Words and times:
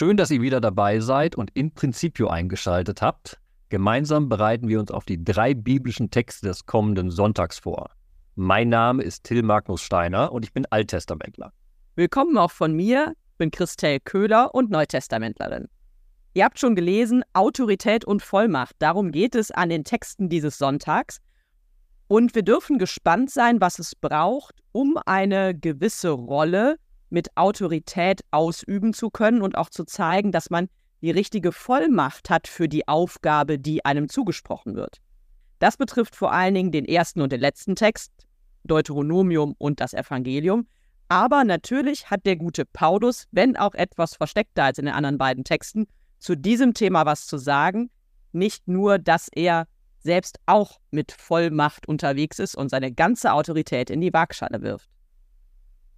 Schön, 0.00 0.16
dass 0.16 0.30
ihr 0.30 0.40
wieder 0.40 0.62
dabei 0.62 0.98
seid 1.00 1.36
und 1.36 1.50
in 1.52 1.72
Principio 1.72 2.28
eingeschaltet 2.28 3.02
habt. 3.02 3.38
Gemeinsam 3.68 4.30
bereiten 4.30 4.66
wir 4.66 4.80
uns 4.80 4.90
auf 4.90 5.04
die 5.04 5.22
drei 5.22 5.52
biblischen 5.52 6.10
Texte 6.10 6.46
des 6.46 6.64
kommenden 6.64 7.10
Sonntags 7.10 7.58
vor. 7.58 7.90
Mein 8.34 8.70
Name 8.70 9.02
ist 9.02 9.24
Till 9.24 9.42
Magnus 9.42 9.82
Steiner 9.82 10.32
und 10.32 10.42
ich 10.42 10.54
bin 10.54 10.64
Alttestamentler. 10.70 11.52
Willkommen 11.96 12.38
auch 12.38 12.50
von 12.50 12.72
mir, 12.72 13.12
ich 13.32 13.36
bin 13.36 13.50
Christel 13.50 14.00
Köhler 14.00 14.54
und 14.54 14.70
Neutestamentlerin. 14.70 15.68
Ihr 16.32 16.46
habt 16.46 16.58
schon 16.58 16.74
gelesen, 16.74 17.22
Autorität 17.34 18.06
und 18.06 18.22
Vollmacht, 18.22 18.76
darum 18.78 19.12
geht 19.12 19.34
es 19.34 19.50
an 19.50 19.68
den 19.68 19.84
Texten 19.84 20.30
dieses 20.30 20.56
Sonntags. 20.56 21.18
Und 22.08 22.34
wir 22.34 22.42
dürfen 22.42 22.78
gespannt 22.78 23.28
sein, 23.28 23.60
was 23.60 23.78
es 23.78 23.94
braucht, 23.94 24.62
um 24.72 24.96
eine 25.04 25.54
gewisse 25.54 26.08
Rolle 26.08 26.76
mit 27.10 27.36
Autorität 27.36 28.22
ausüben 28.30 28.94
zu 28.94 29.10
können 29.10 29.42
und 29.42 29.56
auch 29.56 29.70
zu 29.70 29.84
zeigen, 29.84 30.32
dass 30.32 30.50
man 30.50 30.68
die 31.02 31.10
richtige 31.10 31.52
Vollmacht 31.52 32.30
hat 32.30 32.46
für 32.46 32.68
die 32.68 32.86
Aufgabe, 32.88 33.58
die 33.58 33.84
einem 33.84 34.08
zugesprochen 34.08 34.74
wird. 34.74 34.98
Das 35.58 35.76
betrifft 35.76 36.16
vor 36.16 36.32
allen 36.32 36.54
Dingen 36.54 36.72
den 36.72 36.84
ersten 36.84 37.20
und 37.20 37.32
den 37.32 37.40
letzten 37.40 37.76
Text, 37.76 38.12
Deuteronomium 38.64 39.54
und 39.58 39.80
das 39.80 39.94
Evangelium. 39.94 40.66
Aber 41.08 41.44
natürlich 41.44 42.10
hat 42.10 42.24
der 42.24 42.36
gute 42.36 42.64
Paulus, 42.64 43.26
wenn 43.30 43.56
auch 43.56 43.74
etwas 43.74 44.14
versteckter 44.14 44.64
als 44.64 44.78
in 44.78 44.86
den 44.86 44.94
anderen 44.94 45.18
beiden 45.18 45.44
Texten, 45.44 45.86
zu 46.18 46.36
diesem 46.36 46.74
Thema 46.74 47.04
was 47.06 47.26
zu 47.26 47.36
sagen. 47.36 47.90
Nicht 48.32 48.68
nur, 48.68 48.98
dass 48.98 49.28
er 49.34 49.66
selbst 49.98 50.38
auch 50.46 50.78
mit 50.90 51.12
Vollmacht 51.12 51.88
unterwegs 51.88 52.38
ist 52.38 52.54
und 52.54 52.70
seine 52.70 52.92
ganze 52.92 53.32
Autorität 53.32 53.90
in 53.90 54.00
die 54.00 54.12
Waagschale 54.12 54.62
wirft. 54.62 54.88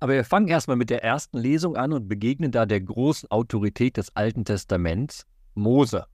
Aber 0.02 0.14
wir 0.14 0.24
fangen 0.24 0.48
erstmal 0.48 0.76
mit 0.76 0.90
der 0.90 1.04
ersten 1.04 1.38
Lesung 1.38 1.76
an 1.76 1.92
und 1.92 2.08
begegnen 2.08 2.50
da 2.50 2.66
der 2.66 2.80
großen 2.80 3.30
Autorität 3.30 3.96
des 3.96 4.16
Alten 4.16 4.44
Testaments, 4.44 5.26
Mose, 5.54 6.06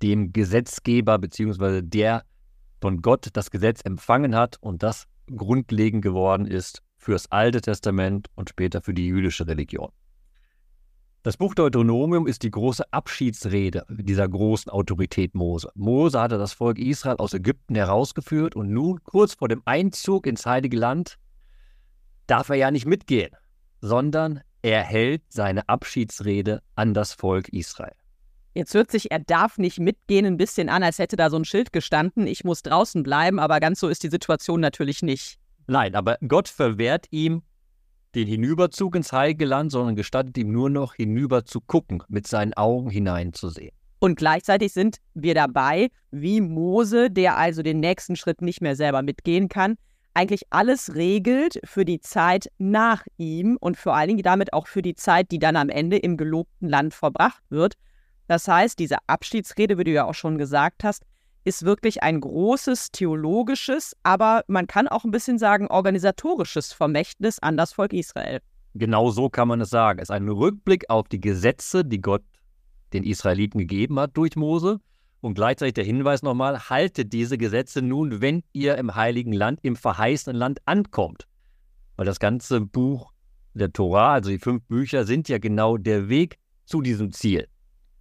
dem 0.00 0.32
Gesetzgeber 0.32 1.18
bzw. 1.18 1.82
der 1.82 2.22
von 2.80 3.02
Gott 3.02 3.30
das 3.32 3.50
Gesetz 3.50 3.80
empfangen 3.84 4.36
hat 4.36 4.58
und 4.60 4.84
das 4.84 5.08
grundlegend 5.34 6.02
geworden 6.02 6.46
ist 6.46 6.82
für 6.98 7.14
das 7.14 7.32
Alte 7.32 7.60
Testament 7.60 8.28
und 8.36 8.48
später 8.48 8.80
für 8.80 8.94
die 8.94 9.08
jüdische 9.08 9.44
Religion. 9.44 9.90
Das 11.24 11.36
Buch 11.36 11.56
Deuteronomium 11.56 12.28
ist 12.28 12.44
die 12.44 12.50
große 12.52 12.84
Abschiedsrede 12.92 13.84
dieser 13.88 14.28
großen 14.28 14.70
Autorität 14.70 15.34
Mose. 15.34 15.68
Mose 15.74 16.20
hatte 16.20 16.38
das 16.38 16.52
Volk 16.52 16.78
Israel 16.78 17.16
aus 17.16 17.34
Ägypten 17.34 17.74
herausgeführt 17.74 18.54
und 18.54 18.70
nun, 18.70 19.02
kurz 19.02 19.34
vor 19.34 19.48
dem 19.48 19.62
Einzug 19.64 20.28
ins 20.28 20.46
Heilige 20.46 20.76
Land, 20.76 21.18
darf 22.26 22.48
er 22.48 22.56
ja 22.56 22.70
nicht 22.70 22.86
mitgehen, 22.86 23.30
sondern 23.80 24.40
er 24.62 24.82
hält 24.82 25.22
seine 25.28 25.68
Abschiedsrede 25.68 26.62
an 26.76 26.94
das 26.94 27.12
Volk 27.12 27.48
Israel. 27.48 27.94
Jetzt 28.54 28.74
hört 28.74 28.90
sich, 28.90 29.10
er 29.10 29.18
darf 29.18 29.56
nicht 29.56 29.80
mitgehen, 29.80 30.26
ein 30.26 30.36
bisschen 30.36 30.68
an, 30.68 30.82
als 30.82 30.98
hätte 30.98 31.16
da 31.16 31.30
so 31.30 31.38
ein 31.38 31.44
Schild 31.44 31.72
gestanden, 31.72 32.26
ich 32.26 32.44
muss 32.44 32.62
draußen 32.62 33.02
bleiben, 33.02 33.38
aber 33.38 33.60
ganz 33.60 33.80
so 33.80 33.88
ist 33.88 34.02
die 34.02 34.10
Situation 34.10 34.60
natürlich 34.60 35.02
nicht. 35.02 35.38
Nein, 35.66 35.94
aber 35.94 36.18
Gott 36.26 36.48
verwehrt 36.48 37.06
ihm 37.10 37.42
den 38.14 38.28
Hinüberzug 38.28 38.94
ins 38.94 39.12
Heilige 39.12 39.46
Land, 39.46 39.72
sondern 39.72 39.96
gestattet 39.96 40.36
ihm 40.36 40.52
nur 40.52 40.68
noch 40.68 40.94
hinüber 40.94 41.46
zu 41.46 41.62
gucken, 41.62 42.02
mit 42.08 42.26
seinen 42.26 42.52
Augen 42.54 42.90
hineinzusehen. 42.90 43.74
Und 44.00 44.16
gleichzeitig 44.16 44.72
sind 44.72 44.98
wir 45.14 45.34
dabei, 45.34 45.88
wie 46.10 46.40
Mose, 46.40 47.10
der 47.10 47.38
also 47.38 47.62
den 47.62 47.80
nächsten 47.80 48.16
Schritt 48.16 48.42
nicht 48.42 48.60
mehr 48.60 48.76
selber 48.76 49.00
mitgehen 49.00 49.48
kann, 49.48 49.76
eigentlich 50.14 50.42
alles 50.50 50.94
regelt 50.94 51.60
für 51.64 51.84
die 51.84 52.00
Zeit 52.00 52.50
nach 52.58 53.04
ihm 53.16 53.56
und 53.60 53.76
vor 53.76 53.94
allen 53.94 54.08
Dingen 54.08 54.22
damit 54.22 54.52
auch 54.52 54.66
für 54.66 54.82
die 54.82 54.94
Zeit, 54.94 55.30
die 55.30 55.38
dann 55.38 55.56
am 55.56 55.68
Ende 55.68 55.96
im 55.96 56.16
gelobten 56.16 56.68
Land 56.68 56.94
verbracht 56.94 57.42
wird. 57.48 57.74
Das 58.28 58.48
heißt, 58.48 58.78
diese 58.78 58.96
Abschiedsrede, 59.06 59.78
wie 59.78 59.84
du 59.84 59.90
ja 59.90 60.04
auch 60.04 60.14
schon 60.14 60.38
gesagt 60.38 60.84
hast, 60.84 61.04
ist 61.44 61.64
wirklich 61.64 62.02
ein 62.02 62.20
großes 62.20 62.92
theologisches, 62.92 63.96
aber 64.02 64.44
man 64.46 64.66
kann 64.66 64.86
auch 64.86 65.04
ein 65.04 65.10
bisschen 65.10 65.38
sagen 65.38 65.66
organisatorisches 65.66 66.72
Vermächtnis 66.72 67.38
an 67.40 67.56
das 67.56 67.72
Volk 67.72 67.92
Israel. 67.92 68.40
Genau 68.74 69.10
so 69.10 69.28
kann 69.28 69.48
man 69.48 69.60
es 69.60 69.70
sagen. 69.70 69.98
Es 69.98 70.04
ist 70.04 70.14
ein 70.14 70.28
Rückblick 70.28 70.88
auf 70.88 71.08
die 71.08 71.20
Gesetze, 71.20 71.84
die 71.84 72.00
Gott 72.00 72.22
den 72.92 73.04
Israeliten 73.04 73.58
gegeben 73.58 73.98
hat 73.98 74.16
durch 74.16 74.36
Mose 74.36 74.80
und 75.22 75.34
gleichzeitig 75.34 75.74
der 75.74 75.84
Hinweis 75.84 76.22
nochmal, 76.22 76.68
haltet 76.68 77.12
diese 77.12 77.38
Gesetze 77.38 77.80
nun, 77.80 78.20
wenn 78.20 78.42
ihr 78.52 78.76
im 78.76 78.94
heiligen 78.94 79.32
Land, 79.32 79.60
im 79.62 79.76
verheißenen 79.76 80.36
Land 80.36 80.60
ankommt. 80.66 81.26
Weil 81.96 82.06
das 82.06 82.18
ganze 82.18 82.60
Buch 82.60 83.12
der 83.54 83.72
Torah, 83.72 84.14
also 84.14 84.30
die 84.30 84.38
fünf 84.38 84.64
Bücher, 84.64 85.04
sind 85.04 85.28
ja 85.28 85.38
genau 85.38 85.76
der 85.76 86.08
Weg 86.08 86.38
zu 86.64 86.82
diesem 86.82 87.12
Ziel. 87.12 87.46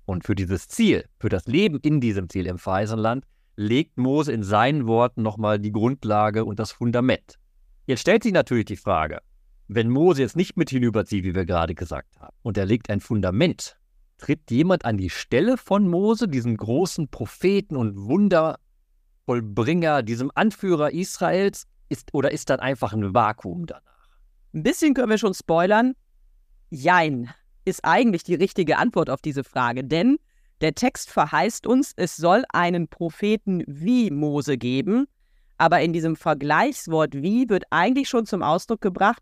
Und 0.06 0.26
für 0.26 0.34
dieses 0.34 0.68
Ziel, 0.68 1.06
für 1.20 1.30
das 1.30 1.46
Leben 1.46 1.80
in 1.82 2.02
diesem 2.02 2.28
Ziel 2.28 2.48
im 2.48 2.58
verheißenen 2.58 3.00
Land, 3.00 3.26
legt 3.56 3.98
Mose 3.98 4.32
in 4.34 4.44
seinen 4.44 4.88
Worten 4.88 5.22
nochmal 5.22 5.60
die 5.60 5.72
Grundlage 5.72 6.44
und 6.44 6.58
das 6.58 6.72
Fundament. 6.72 7.38
Jetzt 7.86 8.02
stellt 8.02 8.24
sich 8.24 8.34
natürlich 8.34 8.66
die 8.66 8.78
Frage, 8.78 9.20
wenn 9.68 9.90
Mose 9.90 10.24
jetzt 10.24 10.36
nicht 10.36 10.58
mit 10.58 10.72
hinüberzieht, 10.72 11.24
wie 11.24 11.36
wir 11.36 11.46
gerade 11.46 11.76
gesagt 11.76 12.20
haben, 12.20 12.36
und 12.42 12.58
er 12.58 12.66
legt 12.66 12.90
ein 12.90 13.00
Fundament, 13.00 13.78
tritt 14.22 14.50
jemand 14.50 14.86
an 14.86 14.98
die 14.98 15.10
Stelle 15.10 15.58
von 15.58 15.90
Mose, 15.90 16.28
diesem 16.28 16.56
großen 16.56 17.10
Propheten 17.10 17.76
und 17.76 17.98
Wundervollbringer, 17.98 20.04
diesem 20.04 20.32
Anführer 20.34 20.92
Israels, 20.92 21.66
ist, 21.90 22.14
oder 22.14 22.32
ist 22.32 22.50
dann 22.50 22.62
einfach 22.62 22.94
ein 22.94 23.14
Vakuum 23.14 23.66
danach? 23.66 23.82
Ein 24.54 24.64
bisschen 24.64 24.94
können 24.94 25.10
wir 25.10 25.18
schon 25.18 25.34
spoilern. 25.34 25.94
Jein 26.70 27.30
ist 27.66 27.84
eigentlich 27.84 28.24
die 28.24 28.36
richtige 28.36 28.78
Antwort 28.78 29.10
auf 29.10 29.22
diese 29.22 29.44
Frage, 29.44 29.84
denn 29.84 30.18
der 30.62 30.76
Text 30.76 31.10
verheißt 31.10 31.68
uns, 31.68 31.92
es 31.96 32.16
soll 32.16 32.44
einen 32.54 32.88
Propheten 32.88 33.64
wie 33.68 34.12
Mose 34.12 34.58
geben, 34.58 35.08
aber 35.58 35.82
in 35.82 35.92
diesem 35.92 36.16
Vergleichswort 36.16 37.16
wie 37.16 37.50
wird 37.50 37.66
eigentlich 37.72 38.08
schon 38.08 38.26
zum 38.26 38.44
Ausdruck 38.44 38.82
gebracht, 38.82 39.22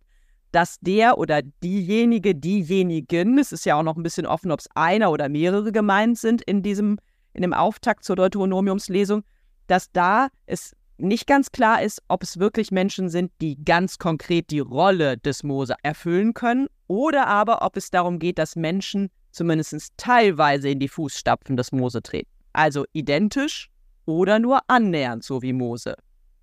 dass 0.52 0.80
der 0.80 1.18
oder 1.18 1.42
diejenige, 1.42 2.36
diejenigen, 2.36 3.38
es 3.38 3.52
ist 3.52 3.66
ja 3.66 3.76
auch 3.76 3.84
noch 3.84 3.98
ein 3.98 4.04
bisschen 4.04 4.26
offen, 4.26 4.52
ob 4.52 4.60
es 4.60 4.68
einer 4.76 5.12
oder 5.12 5.30
mehrere 5.30 5.72
gemeint 5.72 6.18
sind 6.18 6.42
in 6.42 6.64
diesem, 6.64 6.98
in 7.34 7.42
dem 7.42 7.54
Auftakt 7.54 8.04
zur 8.04 8.16
Deuteronomiumslesung, 8.16 9.24
dass 9.68 9.92
da 9.92 10.30
es 10.46 10.76
nicht 10.98 11.28
ganz 11.28 11.52
klar 11.52 11.82
ist, 11.82 12.02
ob 12.08 12.24
es 12.24 12.40
wirklich 12.40 12.72
Menschen 12.72 13.10
sind, 13.10 13.32
die 13.42 13.64
ganz 13.64 13.98
konkret 13.98 14.50
die 14.52 14.60
Rolle 14.60 15.18
des 15.18 15.44
Mose 15.44 15.76
erfüllen 15.84 16.34
können, 16.34 16.68
oder 16.88 17.28
aber 17.28 17.62
ob 17.62 17.78
es 17.78 17.92
darum 17.92 18.20
geht, 18.20 18.38
dass 18.38 18.56
Menschen 18.56 19.10
zumindest 19.32 19.94
teilweise 19.98 20.70
in 20.70 20.80
die 20.80 20.90
Fußstapfen 20.90 21.56
des 21.56 21.72
Mose 21.72 22.02
treten. 22.02 22.30
Also 22.52 22.86
identisch 22.94 23.70
oder 24.06 24.40
nur 24.40 24.60
annähernd 24.68 25.24
so 25.24 25.42
wie 25.42 25.54
Mose. 25.54 25.96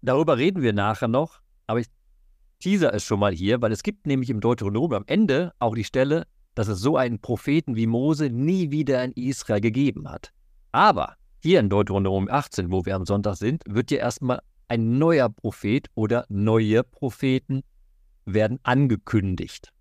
Darüber 0.02 0.38
reden 0.38 0.62
wir 0.62 0.72
nachher 0.72 1.08
noch, 1.08 1.40
aber 1.66 1.80
ich 1.80 1.86
teaser 2.58 2.94
es 2.94 3.04
schon 3.04 3.20
mal 3.20 3.32
hier, 3.32 3.60
weil 3.62 3.72
es 3.72 3.82
gibt 3.82 4.06
nämlich 4.06 4.30
im 4.30 4.40
Deuteronomium 4.40 5.02
am 5.02 5.04
Ende 5.06 5.52
auch 5.58 5.74
die 5.74 5.84
Stelle, 5.84 6.26
dass 6.54 6.68
es 6.68 6.80
so 6.80 6.96
einen 6.96 7.20
Propheten 7.20 7.76
wie 7.76 7.86
Mose 7.86 8.30
nie 8.30 8.70
wieder 8.70 9.04
in 9.04 9.12
Israel 9.12 9.60
gegeben 9.60 10.08
hat. 10.08 10.32
Aber 10.72 11.16
hier 11.42 11.60
in 11.60 11.68
Deuteronomium 11.68 12.28
18, 12.30 12.72
wo 12.72 12.84
wir 12.86 12.96
am 12.96 13.06
Sonntag 13.06 13.36
sind, 13.36 13.62
wird 13.68 13.90
ja 13.90 13.98
erstmal 13.98 14.40
ein 14.68 14.98
neuer 14.98 15.28
Prophet 15.28 15.88
oder 15.94 16.24
neue 16.28 16.82
Propheten 16.82 17.62
werden 18.24 18.58
angekündigt. 18.62 19.72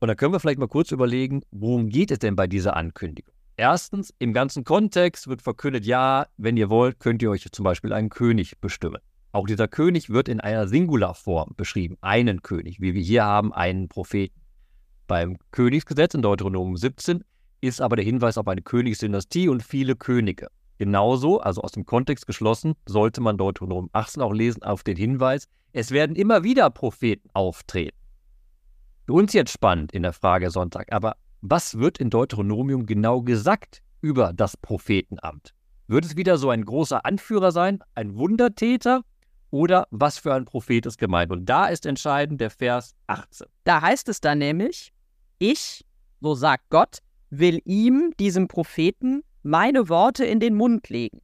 Und 0.00 0.08
da 0.08 0.14
können 0.14 0.32
wir 0.32 0.40
vielleicht 0.40 0.58
mal 0.58 0.68
kurz 0.68 0.90
überlegen, 0.90 1.42
worum 1.50 1.88
geht 1.88 2.10
es 2.10 2.18
denn 2.18 2.34
bei 2.34 2.46
dieser 2.46 2.76
Ankündigung? 2.76 3.32
Erstens, 3.56 4.12
im 4.18 4.32
ganzen 4.32 4.64
Kontext 4.64 5.28
wird 5.28 5.42
verkündet, 5.42 5.84
ja, 5.84 6.26
wenn 6.38 6.56
ihr 6.56 6.70
wollt, 6.70 6.98
könnt 6.98 7.22
ihr 7.22 7.30
euch 7.30 7.46
zum 7.52 7.64
Beispiel 7.64 7.92
einen 7.92 8.08
König 8.08 8.58
bestimmen. 8.60 8.98
Auch 9.32 9.46
dieser 9.46 9.66
König 9.66 10.10
wird 10.10 10.28
in 10.28 10.40
einer 10.40 10.68
Singularform 10.68 11.54
beschrieben, 11.56 11.96
einen 12.02 12.42
König, 12.42 12.80
wie 12.80 12.92
wir 12.92 13.00
hier 13.00 13.24
haben, 13.24 13.54
einen 13.54 13.88
Propheten. 13.88 14.38
Beim 15.06 15.38
Königsgesetz 15.52 16.12
in 16.12 16.20
Deuteronomium 16.20 16.76
17 16.76 17.24
ist 17.62 17.80
aber 17.80 17.96
der 17.96 18.04
Hinweis 18.04 18.36
auf 18.36 18.46
eine 18.46 18.60
Königsdynastie 18.60 19.48
und 19.48 19.62
viele 19.62 19.96
Könige. 19.96 20.48
Genauso, 20.76 21.40
also 21.40 21.62
aus 21.62 21.72
dem 21.72 21.86
Kontext 21.86 22.26
geschlossen, 22.26 22.74
sollte 22.84 23.22
man 23.22 23.38
Deuteronomium 23.38 23.88
18 23.94 24.20
auch 24.22 24.34
lesen 24.34 24.62
auf 24.64 24.82
den 24.82 24.98
Hinweis, 24.98 25.48
es 25.72 25.92
werden 25.92 26.14
immer 26.14 26.44
wieder 26.44 26.68
Propheten 26.68 27.30
auftreten. 27.32 27.96
Für 29.06 29.14
uns 29.14 29.32
jetzt 29.32 29.52
spannend 29.52 29.92
in 29.92 30.02
der 30.02 30.12
Frage 30.12 30.50
Sonntag, 30.50 30.92
aber 30.92 31.16
was 31.40 31.78
wird 31.78 31.98
in 31.98 32.10
Deuteronomium 32.10 32.84
genau 32.84 33.22
gesagt 33.22 33.82
über 34.02 34.34
das 34.34 34.58
Prophetenamt? 34.58 35.54
Wird 35.88 36.04
es 36.04 36.16
wieder 36.16 36.36
so 36.36 36.50
ein 36.50 36.64
großer 36.64 37.06
Anführer 37.06 37.50
sein, 37.50 37.82
ein 37.94 38.16
Wundertäter 38.16 39.02
oder 39.52 39.86
was 39.90 40.18
für 40.18 40.34
ein 40.34 40.44
Prophet 40.44 40.86
ist 40.86 40.98
gemeint. 40.98 41.30
Und 41.30 41.46
da 41.46 41.66
ist 41.66 41.86
entscheidend 41.86 42.40
der 42.40 42.50
Vers 42.50 42.96
18. 43.06 43.46
Da 43.62 43.80
heißt 43.80 44.08
es 44.08 44.20
dann 44.20 44.38
nämlich, 44.38 44.92
ich, 45.38 45.84
so 46.20 46.34
sagt 46.34 46.64
Gott, 46.70 46.98
will 47.30 47.60
ihm, 47.64 48.12
diesem 48.18 48.48
Propheten, 48.48 49.22
meine 49.44 49.88
Worte 49.88 50.24
in 50.24 50.40
den 50.40 50.54
Mund 50.54 50.88
legen. 50.88 51.20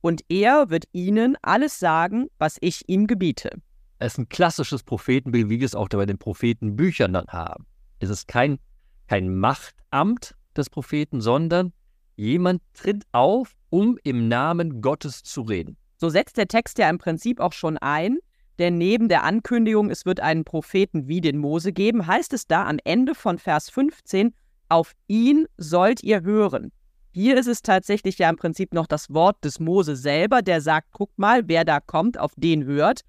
Und 0.00 0.22
er 0.28 0.70
wird 0.70 0.86
ihnen 0.92 1.36
alles 1.42 1.78
sagen, 1.78 2.28
was 2.38 2.56
ich 2.60 2.88
ihm 2.88 3.06
gebiete. 3.06 3.50
Es 3.98 4.14
ist 4.14 4.18
ein 4.18 4.28
klassisches 4.28 4.82
Prophetenbild, 4.82 5.50
wie 5.50 5.60
wir 5.60 5.66
es 5.66 5.74
auch 5.74 5.88
bei 5.88 6.06
den 6.06 6.18
Prophetenbüchern 6.18 7.12
dann 7.12 7.26
haben. 7.28 7.66
Es 7.98 8.08
ist 8.08 8.26
kein, 8.26 8.58
kein 9.06 9.34
Machtamt, 9.34 10.34
des 10.56 10.70
Propheten, 10.70 11.20
sondern 11.20 11.72
jemand 12.16 12.62
tritt 12.74 13.04
auf, 13.12 13.54
um 13.70 13.98
im 14.04 14.28
Namen 14.28 14.80
Gottes 14.82 15.22
zu 15.22 15.42
reden. 15.42 15.76
So 16.02 16.08
setzt 16.08 16.36
der 16.36 16.48
Text 16.48 16.78
ja 16.78 16.90
im 16.90 16.98
Prinzip 16.98 17.38
auch 17.38 17.52
schon 17.52 17.78
ein, 17.78 18.18
denn 18.58 18.76
neben 18.76 19.08
der 19.08 19.22
Ankündigung, 19.22 19.88
es 19.88 20.04
wird 20.04 20.18
einen 20.18 20.42
Propheten 20.42 21.06
wie 21.06 21.20
den 21.20 21.38
Mose 21.38 21.72
geben, 21.72 22.08
heißt 22.08 22.32
es 22.32 22.48
da 22.48 22.66
am 22.66 22.78
Ende 22.82 23.14
von 23.14 23.38
Vers 23.38 23.70
15, 23.70 24.34
auf 24.68 24.94
ihn 25.06 25.46
sollt 25.58 26.02
ihr 26.02 26.22
hören. 26.22 26.72
Hier 27.12 27.38
ist 27.38 27.46
es 27.46 27.62
tatsächlich 27.62 28.18
ja 28.18 28.28
im 28.28 28.34
Prinzip 28.34 28.74
noch 28.74 28.88
das 28.88 29.14
Wort 29.14 29.44
des 29.44 29.60
Mose 29.60 29.94
selber, 29.94 30.42
der 30.42 30.60
sagt, 30.60 30.88
guck 30.90 31.16
mal, 31.20 31.46
wer 31.46 31.64
da 31.64 31.78
kommt, 31.78 32.18
auf 32.18 32.32
den 32.36 32.64
hört. 32.64 33.02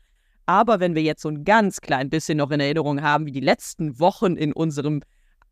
Aber 0.45 0.80
wenn 0.80 0.94
wir 0.94 1.01
jetzt 1.01 1.24
so 1.24 1.30
ein 1.30 1.45
ganz 1.45 1.81
klein 1.81 2.12
bisschen 2.12 2.38
noch 2.38 2.51
in 2.51 2.60
Erinnerung 2.60 3.01
haben, 3.01 3.25
wie 3.25 3.31
die 3.31 3.40
letzten 3.40 4.00
Wochen 4.00 4.36
in 4.36 4.54
unserem 4.54 5.01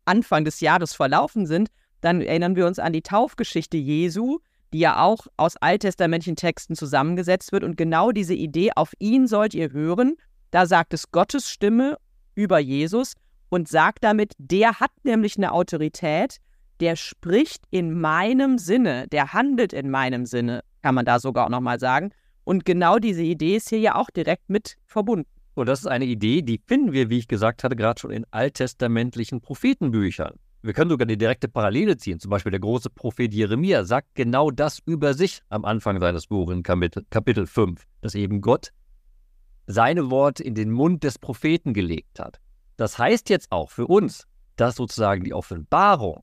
Anfang 0.04 0.44
des 0.44 0.60
Jahres 0.60 0.94
verlaufen 0.94 1.46
sind, 1.46 1.70
dann 2.02 2.20
erinnern 2.20 2.54
wir 2.54 2.68
uns 2.68 2.78
an 2.78 2.92
die 2.92 3.02
Taufgeschichte 3.02 3.78
Jesu, 3.78 4.38
die 4.72 4.80
ja 4.80 5.02
auch 5.02 5.26
aus 5.36 5.56
alttestamentlichen 5.56 6.36
Texten 6.36 6.74
zusammengesetzt 6.74 7.52
wird. 7.52 7.64
Und 7.64 7.76
genau 7.76 8.10
diese 8.10 8.34
Idee, 8.34 8.70
auf 8.74 8.92
ihn 8.98 9.26
sollt 9.26 9.54
ihr 9.54 9.72
hören, 9.72 10.16
da 10.50 10.66
sagt 10.66 10.94
es 10.94 11.10
Gottes 11.10 11.48
Stimme 11.48 11.96
über 12.34 12.58
Jesus 12.58 13.14
und 13.48 13.68
sagt 13.68 14.04
damit, 14.04 14.32
der 14.38 14.80
hat 14.80 14.90
nämlich 15.04 15.36
eine 15.36 15.52
Autorität, 15.52 16.38
der 16.80 16.96
spricht 16.96 17.64
in 17.70 18.00
meinem 18.00 18.58
Sinne, 18.58 19.06
der 19.08 19.32
handelt 19.32 19.72
in 19.72 19.90
meinem 19.90 20.26
Sinne, 20.26 20.62
kann 20.82 20.94
man 20.94 21.04
da 21.04 21.20
sogar 21.20 21.46
auch 21.46 21.50
nochmal 21.50 21.78
sagen. 21.78 22.10
Und 22.44 22.64
genau 22.64 22.98
diese 22.98 23.22
Idee 23.22 23.56
ist 23.56 23.68
hier 23.68 23.78
ja 23.78 23.94
auch 23.94 24.10
direkt 24.10 24.48
mit 24.50 24.76
verbunden. 24.86 25.28
Und 25.54 25.66
das 25.66 25.80
ist 25.80 25.86
eine 25.86 26.06
Idee, 26.06 26.42
die 26.42 26.60
finden 26.66 26.92
wir, 26.92 27.10
wie 27.10 27.18
ich 27.18 27.28
gesagt 27.28 27.62
hatte, 27.62 27.76
gerade 27.76 28.00
schon 28.00 28.10
in 28.10 28.26
alttestamentlichen 28.30 29.40
Prophetenbüchern. 29.42 30.38
Wir 30.64 30.74
können 30.74 30.90
sogar 30.90 31.06
eine 31.06 31.16
direkte 31.16 31.48
Parallele 31.48 31.96
ziehen. 31.96 32.20
Zum 32.20 32.30
Beispiel 32.30 32.52
der 32.52 32.60
große 32.60 32.88
Prophet 32.88 33.34
Jeremia 33.34 33.84
sagt 33.84 34.14
genau 34.14 34.52
das 34.52 34.78
über 34.86 35.12
sich 35.12 35.40
am 35.48 35.64
Anfang 35.64 35.98
seines 35.98 36.28
Buches 36.28 36.54
in 36.54 36.62
Kapitel, 36.62 37.04
Kapitel 37.10 37.48
5, 37.48 37.84
dass 38.00 38.14
eben 38.14 38.40
Gott 38.40 38.72
seine 39.66 40.08
Worte 40.10 40.44
in 40.44 40.54
den 40.54 40.70
Mund 40.70 41.02
des 41.02 41.18
Propheten 41.18 41.74
gelegt 41.74 42.20
hat. 42.20 42.38
Das 42.76 42.96
heißt 42.96 43.28
jetzt 43.28 43.50
auch 43.50 43.70
für 43.70 43.88
uns, 43.88 44.28
dass 44.54 44.76
sozusagen 44.76 45.24
die 45.24 45.34
Offenbarung 45.34 46.22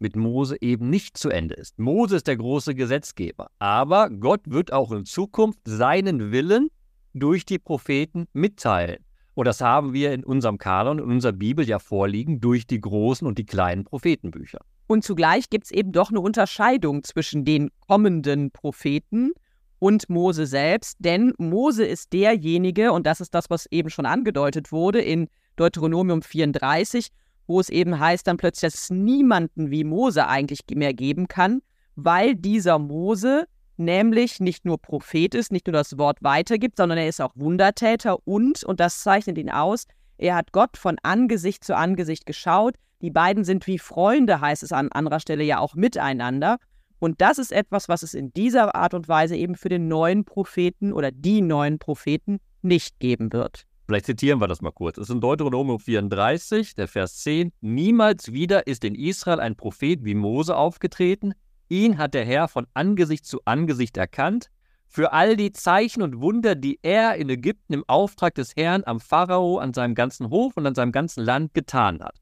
mit 0.00 0.16
Mose 0.16 0.56
eben 0.60 0.90
nicht 0.90 1.16
zu 1.16 1.30
Ende 1.30 1.54
ist. 1.54 1.78
Mose 1.78 2.16
ist 2.16 2.26
der 2.26 2.36
große 2.36 2.74
Gesetzgeber, 2.74 3.48
aber 3.60 4.10
Gott 4.10 4.40
wird 4.46 4.72
auch 4.72 4.90
in 4.90 5.04
Zukunft 5.04 5.60
seinen 5.64 6.32
Willen 6.32 6.68
durch 7.14 7.44
die 7.44 7.58
Propheten 7.60 8.26
mitteilen. 8.32 9.04
Und 9.38 9.44
das 9.44 9.60
haben 9.60 9.92
wir 9.92 10.12
in 10.14 10.24
unserem 10.24 10.58
Kanon, 10.58 10.98
in 10.98 11.04
unserer 11.04 11.30
Bibel 11.30 11.64
ja 11.64 11.78
vorliegen 11.78 12.40
durch 12.40 12.66
die 12.66 12.80
großen 12.80 13.24
und 13.24 13.38
die 13.38 13.46
kleinen 13.46 13.84
Prophetenbücher. 13.84 14.58
Und 14.88 15.04
zugleich 15.04 15.48
gibt 15.48 15.66
es 15.66 15.70
eben 15.70 15.92
doch 15.92 16.10
eine 16.10 16.18
Unterscheidung 16.18 17.04
zwischen 17.04 17.44
den 17.44 17.70
kommenden 17.86 18.50
Propheten 18.50 19.30
und 19.78 20.10
Mose 20.10 20.44
selbst, 20.44 20.96
denn 20.98 21.34
Mose 21.38 21.84
ist 21.84 22.12
derjenige, 22.12 22.90
und 22.90 23.06
das 23.06 23.20
ist 23.20 23.32
das, 23.32 23.48
was 23.48 23.66
eben 23.70 23.90
schon 23.90 24.06
angedeutet 24.06 24.72
wurde 24.72 25.00
in 25.00 25.28
Deuteronomium 25.54 26.22
34, 26.22 27.10
wo 27.46 27.60
es 27.60 27.68
eben 27.68 28.00
heißt 28.00 28.26
dann 28.26 28.38
plötzlich, 28.38 28.72
dass 28.72 28.82
es 28.82 28.90
niemanden 28.90 29.70
wie 29.70 29.84
Mose 29.84 30.26
eigentlich 30.26 30.62
mehr 30.74 30.94
geben 30.94 31.28
kann, 31.28 31.60
weil 31.94 32.34
dieser 32.34 32.80
Mose 32.80 33.46
nämlich 33.78 34.40
nicht 34.40 34.64
nur 34.64 34.78
Prophet 34.78 35.34
ist, 35.34 35.52
nicht 35.52 35.66
nur 35.66 35.72
das 35.72 35.98
Wort 35.98 36.22
weitergibt, 36.22 36.76
sondern 36.76 36.98
er 36.98 37.08
ist 37.08 37.20
auch 37.20 37.32
Wundertäter 37.34 38.18
und, 38.26 38.64
und 38.64 38.80
das 38.80 39.00
zeichnet 39.02 39.38
ihn 39.38 39.50
aus, 39.50 39.86
er 40.18 40.34
hat 40.34 40.52
Gott 40.52 40.76
von 40.76 40.96
Angesicht 41.02 41.64
zu 41.64 41.76
Angesicht 41.76 42.26
geschaut. 42.26 42.74
Die 43.00 43.10
beiden 43.10 43.44
sind 43.44 43.66
wie 43.68 43.78
Freunde, 43.78 44.40
heißt 44.40 44.64
es 44.64 44.72
an 44.72 44.90
anderer 44.90 45.20
Stelle 45.20 45.44
ja 45.44 45.60
auch 45.60 45.74
miteinander. 45.74 46.58
Und 46.98 47.20
das 47.20 47.38
ist 47.38 47.52
etwas, 47.52 47.88
was 47.88 48.02
es 48.02 48.14
in 48.14 48.32
dieser 48.32 48.74
Art 48.74 48.94
und 48.94 49.08
Weise 49.08 49.36
eben 49.36 49.54
für 49.54 49.68
den 49.68 49.86
neuen 49.86 50.24
Propheten 50.24 50.92
oder 50.92 51.12
die 51.12 51.40
neuen 51.40 51.78
Propheten 51.78 52.40
nicht 52.62 52.98
geben 52.98 53.32
wird. 53.32 53.62
Vielleicht 53.86 54.06
zitieren 54.06 54.40
wir 54.40 54.48
das 54.48 54.60
mal 54.60 54.72
kurz. 54.72 54.98
Es 54.98 55.08
ist 55.08 55.14
in 55.14 55.20
Deuteronomium 55.20 55.78
34, 55.78 56.74
der 56.74 56.88
Vers 56.88 57.18
10. 57.18 57.52
Niemals 57.60 58.32
wieder 58.32 58.66
ist 58.66 58.84
in 58.84 58.96
Israel 58.96 59.38
ein 59.38 59.56
Prophet 59.56 60.04
wie 60.04 60.14
Mose 60.14 60.56
aufgetreten, 60.56 61.32
Ihn 61.68 61.98
hat 61.98 62.14
der 62.14 62.24
Herr 62.24 62.48
von 62.48 62.66
Angesicht 62.74 63.26
zu 63.26 63.40
Angesicht 63.44 63.96
erkannt, 63.96 64.50
für 64.86 65.12
all 65.12 65.36
die 65.36 65.52
Zeichen 65.52 66.02
und 66.02 66.20
Wunder, 66.20 66.54
die 66.54 66.78
er 66.82 67.16
in 67.16 67.28
Ägypten 67.28 67.74
im 67.74 67.84
Auftrag 67.86 68.34
des 68.34 68.56
Herrn 68.56 68.84
am 68.86 69.00
Pharao, 69.00 69.58
an 69.58 69.74
seinem 69.74 69.94
ganzen 69.94 70.30
Hof 70.30 70.56
und 70.56 70.66
an 70.66 70.74
seinem 70.74 70.92
ganzen 70.92 71.22
Land 71.24 71.52
getan 71.52 72.02
hat. 72.02 72.16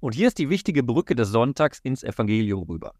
Und 0.00 0.14
hier 0.14 0.28
ist 0.28 0.38
die 0.38 0.50
wichtige 0.50 0.82
Brücke 0.82 1.14
des 1.14 1.28
Sonntags 1.28 1.78
ins 1.78 2.02
Evangelium 2.02 2.62
rüber. 2.62 2.92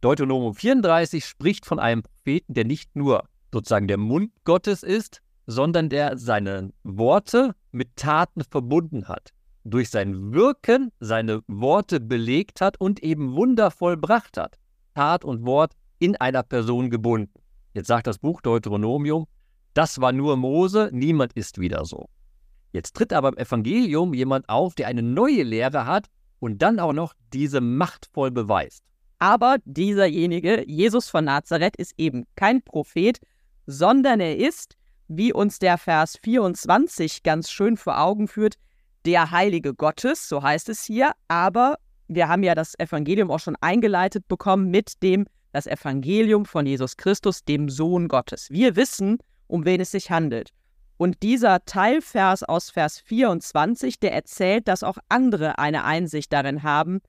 Deuteronomium 0.00 0.54
34 0.54 1.24
spricht 1.24 1.66
von 1.66 1.78
einem 1.78 2.02
Propheten, 2.02 2.54
der 2.54 2.64
nicht 2.64 2.96
nur 2.96 3.24
sozusagen 3.52 3.88
der 3.88 3.98
Mund 3.98 4.32
Gottes 4.44 4.82
ist, 4.82 5.20
sondern 5.46 5.88
der 5.88 6.18
seine 6.18 6.72
Worte 6.84 7.54
mit 7.70 7.96
Taten 7.96 8.42
verbunden 8.44 9.08
hat, 9.08 9.30
durch 9.64 9.90
sein 9.90 10.32
Wirken 10.32 10.90
seine 11.00 11.42
Worte 11.46 12.00
belegt 12.00 12.60
hat 12.60 12.80
und 12.80 13.02
eben 13.02 13.34
Wunder 13.34 13.70
vollbracht 13.70 14.36
hat. 14.36 14.59
Tat 15.00 15.24
und 15.24 15.46
Wort 15.46 15.72
in 15.98 16.14
einer 16.16 16.42
Person 16.42 16.90
gebunden. 16.90 17.32
Jetzt 17.72 17.86
sagt 17.86 18.06
das 18.06 18.18
Buch 18.18 18.42
Deuteronomium, 18.42 19.26
das 19.72 19.98
war 19.98 20.12
nur 20.12 20.36
Mose, 20.36 20.90
niemand 20.92 21.32
ist 21.32 21.58
wieder 21.58 21.86
so. 21.86 22.10
Jetzt 22.72 22.96
tritt 22.96 23.14
aber 23.14 23.28
im 23.28 23.38
Evangelium 23.38 24.12
jemand 24.12 24.46
auf, 24.50 24.74
der 24.74 24.88
eine 24.88 25.02
neue 25.02 25.42
Lehre 25.42 25.86
hat 25.86 26.08
und 26.38 26.60
dann 26.60 26.78
auch 26.78 26.92
noch 26.92 27.14
diese 27.32 27.62
machtvoll 27.62 28.30
beweist. 28.30 28.84
Aber 29.18 29.56
dieserjenige, 29.64 30.68
Jesus 30.68 31.08
von 31.08 31.24
Nazareth, 31.24 31.76
ist 31.76 31.94
eben 31.96 32.26
kein 32.36 32.60
Prophet, 32.60 33.20
sondern 33.64 34.20
er 34.20 34.36
ist, 34.36 34.76
wie 35.08 35.32
uns 35.32 35.58
der 35.58 35.78
Vers 35.78 36.18
24 36.22 37.22
ganz 37.22 37.50
schön 37.50 37.78
vor 37.78 37.98
Augen 37.98 38.28
führt, 38.28 38.56
der 39.06 39.30
Heilige 39.30 39.72
Gottes, 39.72 40.28
so 40.28 40.42
heißt 40.42 40.68
es 40.68 40.84
hier, 40.84 41.12
aber 41.26 41.76
wir 42.10 42.28
haben 42.28 42.42
ja 42.42 42.54
das 42.54 42.76
Evangelium 42.78 43.30
auch 43.30 43.38
schon 43.38 43.56
eingeleitet 43.60 44.26
bekommen 44.26 44.70
mit 44.70 45.02
dem, 45.02 45.26
das 45.52 45.66
Evangelium 45.66 46.44
von 46.44 46.66
Jesus 46.66 46.96
Christus, 46.96 47.44
dem 47.44 47.68
Sohn 47.68 48.08
Gottes. 48.08 48.48
Wir 48.50 48.74
wissen, 48.74 49.18
um 49.46 49.64
wen 49.64 49.80
es 49.80 49.92
sich 49.92 50.10
handelt. 50.10 50.50
Und 50.96 51.22
dieser 51.22 51.64
Teilvers 51.64 52.42
aus 52.42 52.70
Vers 52.70 52.98
24, 52.98 54.00
der 54.00 54.12
erzählt, 54.12 54.66
dass 54.68 54.82
auch 54.82 54.98
andere 55.08 55.58
eine 55.58 55.84
Einsicht 55.84 56.32
darin 56.32 56.62
haben, 56.64 57.00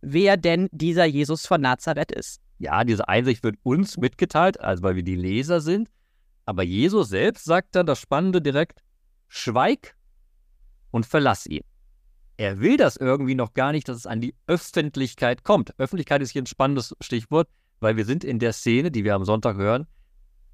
wer 0.00 0.36
denn 0.36 0.68
dieser 0.70 1.04
Jesus 1.04 1.44
von 1.44 1.60
Nazareth 1.60 2.12
ist. 2.12 2.40
Ja, 2.58 2.84
diese 2.84 3.08
Einsicht 3.08 3.42
wird 3.42 3.56
uns 3.64 3.98
mitgeteilt, 3.98 4.60
also 4.60 4.82
weil 4.84 4.94
wir 4.94 5.02
die 5.02 5.16
Leser 5.16 5.60
sind. 5.60 5.90
Aber 6.46 6.62
Jesus 6.62 7.08
selbst 7.08 7.44
sagt 7.44 7.74
dann 7.74 7.86
das 7.86 7.98
Spannende 7.98 8.40
direkt: 8.40 8.80
Schweig 9.28 9.96
und 10.92 11.04
verlass 11.04 11.46
ihn 11.46 11.64
er 12.36 12.60
will 12.60 12.76
das 12.76 12.96
irgendwie 12.96 13.34
noch 13.34 13.54
gar 13.54 13.72
nicht, 13.72 13.88
dass 13.88 13.96
es 13.96 14.06
an 14.06 14.20
die 14.20 14.34
Öffentlichkeit 14.46 15.42
kommt. 15.44 15.78
Öffentlichkeit 15.78 16.22
ist 16.22 16.30
hier 16.30 16.42
ein 16.42 16.46
spannendes 16.46 16.94
Stichwort, 17.00 17.48
weil 17.80 17.96
wir 17.96 18.04
sind 18.04 18.24
in 18.24 18.38
der 18.38 18.52
Szene, 18.52 18.90
die 18.90 19.04
wir 19.04 19.14
am 19.14 19.24
Sonntag 19.24 19.56
hören, 19.56 19.86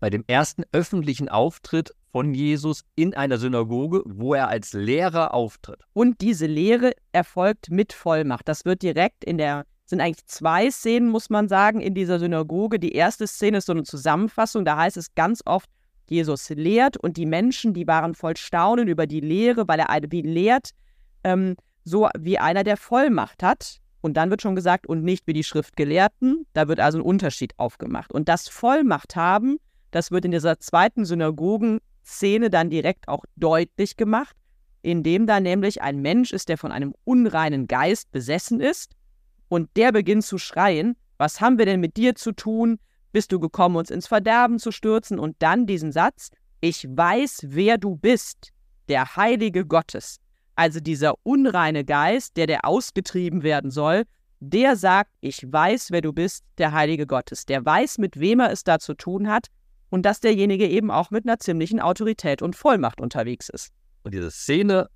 bei 0.01 0.11
dem 0.11 0.25
ersten 0.27 0.65
öffentlichen 0.73 1.29
Auftritt 1.29 1.95
von 2.11 2.35
Jesus 2.35 2.85
in 2.95 3.15
einer 3.15 3.39
Synagoge, 3.39 4.03
wo 4.05 4.35
er 4.35 4.49
als 4.49 4.73
Lehrer 4.73 5.33
auftritt. 5.33 5.83
Und 5.93 6.21
diese 6.21 6.47
Lehre 6.47 6.93
erfolgt 7.13 7.71
mit 7.71 7.93
Vollmacht. 7.93 8.49
Das 8.49 8.65
wird 8.65 8.83
direkt 8.83 9.25
in 9.25 9.39
der, 9.39 9.65
sind 9.87 10.01
eigentlich 10.01 10.27
zwei 10.27 10.71
Szenen, 10.71 11.09
muss 11.09 11.31
man 11.31 11.49
sagen, 11.49 11.81
in 11.81 11.95
dieser 11.95 12.19
Synagoge. 12.19 12.79
Die 12.79 12.93
erste 12.93 13.27
Szene 13.27 13.59
ist 13.59 13.67
so 13.67 13.73
eine 13.73 13.85
Zusammenfassung, 13.85 14.65
da 14.65 14.77
heißt 14.77 14.97
es 14.97 15.15
ganz 15.15 15.41
oft, 15.47 15.71
Jesus 16.09 16.51
lehrt 16.51 16.97
und 16.97 17.17
die 17.17 17.27
Menschen, 17.27 17.73
die 17.73 17.87
waren 17.87 18.15
voll 18.15 18.37
Staunen 18.37 18.89
über 18.89 19.07
die 19.07 19.21
Lehre, 19.21 19.67
weil 19.67 19.79
er 19.79 19.89
eine 19.89 20.11
wie 20.11 20.21
lehrt. 20.21 20.71
Ähm, 21.25 21.57
so 21.85 22.09
wie 22.19 22.39
einer, 22.39 22.65
der 22.65 22.77
Vollmacht 22.77 23.43
hat. 23.43 23.79
Und 24.01 24.17
dann 24.17 24.31
wird 24.31 24.43
schon 24.43 24.57
gesagt, 24.57 24.87
und 24.87 25.05
nicht 25.05 25.27
wie 25.27 25.33
die 25.33 25.45
Schriftgelehrten. 25.45 26.47
Da 26.53 26.69
wird 26.69 26.81
also 26.81 26.99
ein 26.99 27.03
Unterschied 27.03 27.59
aufgemacht. 27.59 28.13
Und 28.13 28.29
das 28.29 28.49
Vollmacht 28.49 29.17
haben, 29.17 29.59
das 29.93 30.11
wird 30.11 30.25
in 30.25 30.33
dieser 30.33 30.59
zweiten 30.59 31.05
Synagogenszene 31.05 32.51
dann 32.51 32.71
direkt 32.71 33.09
auch 33.09 33.25
deutlich 33.37 33.97
gemacht, 33.97 34.37
indem 34.83 35.27
da 35.27 35.39
nämlich 35.39 35.83
ein 35.83 36.01
Mensch 36.01 36.33
ist, 36.33 36.49
der 36.49 36.59
von 36.59 36.73
einem 36.73 36.95
unreinen 37.05 37.69
Geist 37.69 38.11
besessen 38.11 38.61
ist. 38.61 38.97
Und 39.49 39.71
der 39.77 39.93
beginnt 39.93 40.25
zu 40.25 40.39
schreien, 40.39 40.97
was 41.19 41.41
haben 41.41 41.59
wir 41.59 41.67
denn 41.67 41.81
mit 41.81 41.97
dir 41.97 42.17
zu 42.17 42.33
tun? 42.33 42.79
Bist 43.13 43.31
du 43.31 43.39
gekommen, 43.39 43.77
uns 43.77 43.91
ins 43.91 44.09
Verderben 44.09 44.59
zu 44.59 44.73
stürzen? 44.73 45.19
Und 45.19 45.37
dann 45.41 45.67
diesen 45.67 45.93
Satz, 45.93 46.31
ich 46.61 46.87
weiß, 46.89 47.47
wer 47.49 47.79
du 47.79 47.95
bist, 47.95 48.53
der 48.89 49.15
Heilige 49.17 49.67
Gottes. 49.67 50.19
Also 50.63 50.79
dieser 50.79 51.15
unreine 51.25 51.85
Geist, 51.85 52.37
der 52.37 52.47
der 52.47 52.65
ausgetrieben 52.65 53.43
werden 53.43 53.73
soll, 53.73 54.05
der 54.39 54.77
sagt, 54.77 55.11
ich 55.21 55.45
weiß, 55.45 55.91
wer 55.91 56.03
du 56.03 56.13
bist, 56.13 56.45
der 56.57 56.71
Heilige 56.71 57.05
Gottes. 57.05 57.47
Der 57.47 57.67
weiß, 57.67 57.99
mit 57.99 58.21
wem 58.21 58.39
er 58.39 58.53
es 58.53 58.63
da 58.63 58.79
zu 58.79 58.95
tun 58.95 59.27
hat 59.27 59.49
und 59.91 60.07
dass 60.07 60.21
derjenige 60.21 60.69
eben 60.69 60.93
auch 60.93 61.11
mit 61.11 61.27
einer 61.27 61.41
ziemlichen 61.41 61.81
Autorität 61.81 62.43
und 62.43 62.55
Vollmacht 62.55 63.01
unterwegs 63.01 63.49
ist. 63.49 63.73
Und 64.05 64.15
diese 64.15 64.31
Szene 64.31 64.89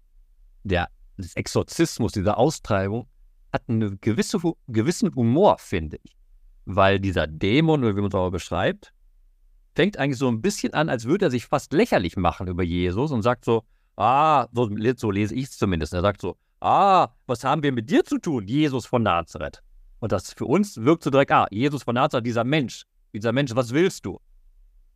der, 0.63 0.87
des 1.19 1.35
Exorzismus, 1.35 2.13
dieser 2.13 2.39
Austreibung, 2.39 3.09
hat 3.53 3.63
einen 3.67 4.01
gewisse, 4.01 4.39
gewissen 4.69 5.13
Humor, 5.17 5.59
finde 5.59 5.99
ich. 6.05 6.17
Weil 6.65 7.01
dieser 7.01 7.27
Dämon, 7.27 7.83
wie 7.83 7.93
man 7.93 8.07
es 8.07 8.15
auch 8.15 8.31
beschreibt, 8.31 8.93
fängt 9.75 9.97
eigentlich 9.97 10.19
so 10.19 10.29
ein 10.29 10.43
bisschen 10.43 10.75
an, 10.75 10.89
als 10.89 11.07
würde 11.07 11.27
er 11.27 11.31
sich 11.33 11.47
fast 11.47 11.73
lächerlich 11.73 12.17
machen 12.17 12.47
über 12.47 12.63
Jesus 12.63 13.11
und 13.11 13.23
sagt 13.23 13.45
so, 13.45 13.65
ah, 13.97 14.49
so, 14.53 14.71
so 14.97 15.11
lese 15.11 15.35
ich 15.35 15.45
es 15.45 15.59
zumindest. 15.59 15.93
Er 15.95 16.03
sagt 16.03 16.21
so, 16.21 16.37
ah, 16.61 17.09
was 17.27 17.45
haben 17.45 17.63
wir 17.63 17.73
mit 17.73 17.91
dir 17.91 18.05
zu 18.05 18.19
tun, 18.19 18.47
Jesus 18.47 18.87
von 18.87 19.03
Nazareth? 19.03 19.63
Und 20.01 20.13
das 20.13 20.33
für 20.33 20.45
uns 20.47 20.77
wirkt 20.77 21.03
so 21.03 21.11
direkt, 21.11 21.33
ah, 21.33 21.47
Jesus 21.51 21.83
von 21.83 21.95
Nazareth, 21.95 22.27
dieser 22.27 22.45
Mensch, 22.45 22.85
dieser 23.13 23.33
Mensch, 23.33 23.55
was 23.55 23.73
willst 23.73 24.05
du? 24.05 24.21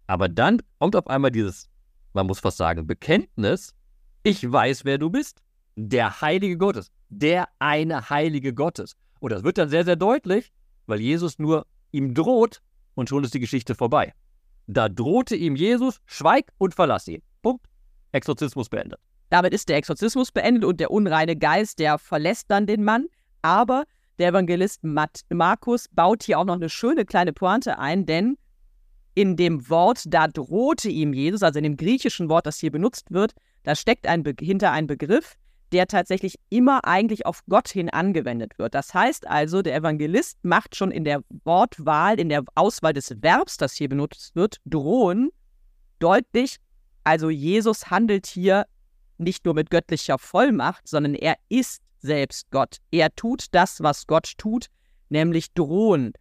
Aber 0.06 0.28
dann 0.28 0.60
kommt 0.78 0.96
auf 0.96 1.06
einmal 1.06 1.30
dieses, 1.30 1.68
man 2.12 2.26
muss 2.26 2.40
fast 2.40 2.56
sagen, 2.56 2.86
Bekenntnis, 2.86 3.74
ich 4.22 4.50
weiß, 4.50 4.84
wer 4.84 4.98
du 4.98 5.08
bist, 5.08 5.42
der 5.76 6.20
Heilige 6.20 6.58
Gottes, 6.58 6.90
der 7.08 7.48
eine 7.58 8.10
Heilige 8.10 8.52
Gottes. 8.52 8.96
Und 9.20 9.32
das 9.32 9.44
wird 9.44 9.58
dann 9.58 9.68
sehr, 9.68 9.84
sehr 9.84 9.96
deutlich, 9.96 10.52
weil 10.86 11.00
Jesus 11.00 11.38
nur 11.38 11.66
ihm 11.92 12.14
droht 12.14 12.60
und 12.94 13.08
schon 13.08 13.24
ist 13.24 13.34
die 13.34 13.40
Geschichte 13.40 13.74
vorbei. 13.74 14.12
Da 14.66 14.88
drohte 14.88 15.36
ihm 15.36 15.56
Jesus, 15.56 16.00
schweig 16.06 16.52
und 16.58 16.74
verlass 16.74 17.08
ihn. 17.08 17.22
Punkt. 17.42 17.69
Exorzismus 18.12 18.68
beendet. 18.68 19.00
Damit 19.30 19.54
ist 19.54 19.68
der 19.68 19.76
Exorzismus 19.76 20.32
beendet 20.32 20.64
und 20.64 20.80
der 20.80 20.90
unreine 20.90 21.36
Geist, 21.36 21.78
der 21.78 21.98
verlässt 21.98 22.50
dann 22.50 22.66
den 22.66 22.82
Mann. 22.82 23.06
Aber 23.42 23.84
der 24.18 24.28
Evangelist 24.28 24.82
Markus 24.82 25.86
baut 25.92 26.24
hier 26.24 26.38
auch 26.38 26.44
noch 26.44 26.56
eine 26.56 26.68
schöne 26.68 27.04
kleine 27.06 27.32
Pointe 27.32 27.78
ein, 27.78 28.04
denn 28.06 28.36
in 29.14 29.36
dem 29.36 29.68
Wort, 29.68 30.02
da 30.06 30.28
drohte 30.28 30.88
ihm 30.88 31.12
Jesus, 31.12 31.42
also 31.42 31.58
in 31.58 31.64
dem 31.64 31.76
griechischen 31.76 32.28
Wort, 32.28 32.46
das 32.46 32.58
hier 32.58 32.70
benutzt 32.70 33.10
wird, 33.10 33.32
da 33.62 33.74
steckt 33.74 34.06
ein 34.06 34.24
hinter 34.40 34.72
ein 34.72 34.86
Begriff, 34.86 35.36
der 35.72 35.86
tatsächlich 35.86 36.36
immer 36.48 36.84
eigentlich 36.84 37.26
auf 37.26 37.40
Gott 37.48 37.68
hin 37.68 37.90
angewendet 37.90 38.58
wird. 38.58 38.74
Das 38.74 38.92
heißt 38.92 39.26
also, 39.26 39.62
der 39.62 39.76
Evangelist 39.76 40.38
macht 40.42 40.76
schon 40.76 40.90
in 40.90 41.04
der 41.04 41.22
Wortwahl, 41.44 42.18
in 42.18 42.28
der 42.28 42.44
Auswahl 42.54 42.92
des 42.92 43.14
Verbs, 43.22 43.56
das 43.56 43.74
hier 43.74 43.88
benutzt 43.88 44.34
wird, 44.34 44.56
drohen, 44.64 45.30
deutlich, 45.98 46.56
also 47.10 47.28
Jesus 47.28 47.90
handelt 47.90 48.28
hier 48.28 48.66
nicht 49.18 49.44
nur 49.44 49.54
mit 49.54 49.68
göttlicher 49.68 50.16
Vollmacht, 50.16 50.86
sondern 50.86 51.16
er 51.16 51.34
ist 51.48 51.82
selbst 51.98 52.48
Gott. 52.52 52.76
Er 52.92 53.12
tut 53.16 53.46
das, 53.50 53.82
was 53.82 54.06
Gott 54.06 54.34
tut, 54.38 54.66
nämlich 55.08 55.52
drohen. 55.52 56.12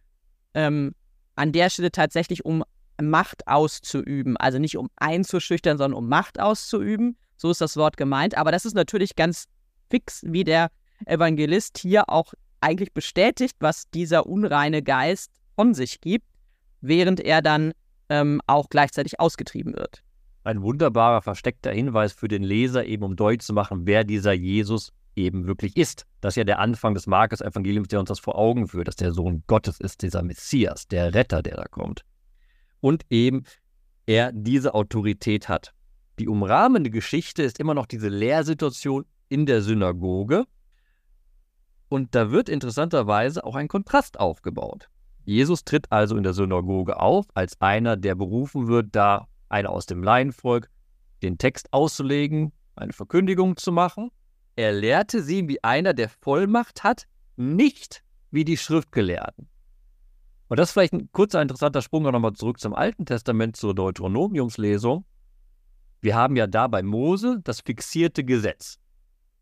Ähm, 0.52 0.96
an 1.36 1.52
der 1.52 1.70
Stelle 1.70 1.92
tatsächlich, 1.92 2.44
um 2.44 2.64
Macht 3.00 3.46
auszuüben. 3.46 4.36
Also 4.36 4.58
nicht 4.58 4.76
um 4.76 4.90
einzuschüchtern, 4.96 5.78
sondern 5.78 5.96
um 5.96 6.08
Macht 6.08 6.40
auszuüben. 6.40 7.16
So 7.36 7.52
ist 7.52 7.60
das 7.60 7.76
Wort 7.76 7.96
gemeint. 7.96 8.36
Aber 8.36 8.50
das 8.50 8.64
ist 8.64 8.74
natürlich 8.74 9.14
ganz 9.14 9.44
fix, 9.90 10.22
wie 10.26 10.42
der 10.42 10.72
Evangelist 11.06 11.78
hier 11.78 12.10
auch 12.10 12.34
eigentlich 12.60 12.92
bestätigt, 12.92 13.54
was 13.60 13.84
dieser 13.94 14.26
unreine 14.26 14.82
Geist 14.82 15.30
von 15.54 15.72
sich 15.72 16.00
gibt, 16.00 16.26
während 16.80 17.20
er 17.20 17.42
dann 17.42 17.74
ähm, 18.08 18.40
auch 18.48 18.68
gleichzeitig 18.70 19.20
ausgetrieben 19.20 19.76
wird. 19.76 20.02
Ein 20.50 20.62
wunderbarer 20.62 21.22
versteckter 21.22 21.70
Hinweis 21.70 22.12
für 22.12 22.26
den 22.26 22.42
Leser, 22.42 22.84
eben 22.84 23.04
um 23.04 23.14
deutlich 23.14 23.46
zu 23.46 23.52
machen, 23.52 23.82
wer 23.86 24.02
dieser 24.02 24.32
Jesus 24.32 24.92
eben 25.14 25.46
wirklich 25.46 25.76
ist. 25.76 26.06
Das 26.20 26.32
ist 26.32 26.38
ja 26.38 26.42
der 26.42 26.58
Anfang 26.58 26.92
des 26.92 27.06
Markus-Evangeliums, 27.06 27.86
der 27.86 28.00
uns 28.00 28.08
das 28.08 28.18
vor 28.18 28.36
Augen 28.36 28.66
führt, 28.66 28.88
dass 28.88 28.96
der 28.96 29.12
Sohn 29.12 29.44
Gottes 29.46 29.78
ist, 29.78 30.02
dieser 30.02 30.24
Messias, 30.24 30.88
der 30.88 31.14
Retter, 31.14 31.44
der 31.44 31.54
da 31.54 31.66
kommt. 31.66 32.04
Und 32.80 33.04
eben 33.10 33.44
er 34.06 34.32
diese 34.32 34.74
Autorität 34.74 35.48
hat. 35.48 35.72
Die 36.18 36.26
umrahmende 36.26 36.90
Geschichte 36.90 37.44
ist 37.44 37.60
immer 37.60 37.74
noch 37.74 37.86
diese 37.86 38.08
Lehrsituation 38.08 39.04
in 39.28 39.46
der 39.46 39.62
Synagoge. 39.62 40.46
Und 41.88 42.16
da 42.16 42.32
wird 42.32 42.48
interessanterweise 42.48 43.44
auch 43.44 43.54
ein 43.54 43.68
Kontrast 43.68 44.18
aufgebaut. 44.18 44.88
Jesus 45.24 45.64
tritt 45.64 45.92
also 45.92 46.16
in 46.16 46.24
der 46.24 46.32
Synagoge 46.32 46.98
auf 46.98 47.26
als 47.34 47.60
einer, 47.60 47.96
der 47.96 48.16
berufen 48.16 48.66
wird, 48.66 48.88
da 48.96 49.28
einer 49.50 49.70
aus 49.70 49.86
dem 49.86 50.02
Laienvolk 50.02 50.70
den 51.22 51.38
Text 51.38 51.72
auszulegen, 51.72 52.52
eine 52.76 52.92
Verkündigung 52.92 53.56
zu 53.56 53.72
machen. 53.72 54.10
Er 54.56 54.72
lehrte 54.72 55.22
sie 55.22 55.46
wie 55.48 55.62
einer, 55.62 55.92
der 55.92 56.08
Vollmacht 56.08 56.82
hat, 56.82 57.06
nicht 57.36 58.02
wie 58.30 58.44
die 58.44 58.56
Schriftgelehrten. 58.56 59.48
Und 60.48 60.58
das 60.58 60.70
ist 60.70 60.72
vielleicht 60.72 60.94
ein 60.94 61.12
kurzer 61.12 61.40
interessanter 61.40 61.82
Sprung 61.82 62.06
auch 62.06 62.12
nochmal 62.12 62.32
zurück 62.32 62.58
zum 62.58 62.74
Alten 62.74 63.06
Testament, 63.06 63.56
zur 63.56 63.74
Deuteronomiumslesung. 63.74 65.04
Wir 66.00 66.16
haben 66.16 66.36
ja 66.36 66.46
da 66.46 66.66
bei 66.66 66.82
Mose 66.82 67.40
das 67.44 67.60
fixierte 67.60 68.24
Gesetz. 68.24 68.78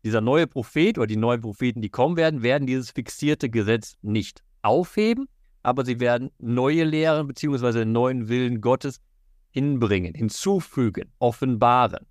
Dieser 0.03 0.21
neue 0.21 0.47
Prophet 0.47 0.97
oder 0.97 1.07
die 1.07 1.17
neuen 1.17 1.41
Propheten, 1.41 1.81
die 1.81 1.89
kommen 1.89 2.15
werden, 2.15 2.43
werden 2.43 2.67
dieses 2.67 2.91
fixierte 2.91 3.49
Gesetz 3.49 3.95
nicht 4.01 4.43
aufheben, 4.61 5.27
aber 5.63 5.83
sie 5.83 5.99
werden 5.99 6.31
neue 6.37 6.83
Lehren 6.83 7.27
bzw. 7.27 7.79
den 7.79 7.91
neuen 7.91 8.29
Willen 8.29 8.61
Gottes 8.61 9.01
hinbringen, 9.51 10.13
hinzufügen, 10.13 11.11
offenbaren. 11.19 12.05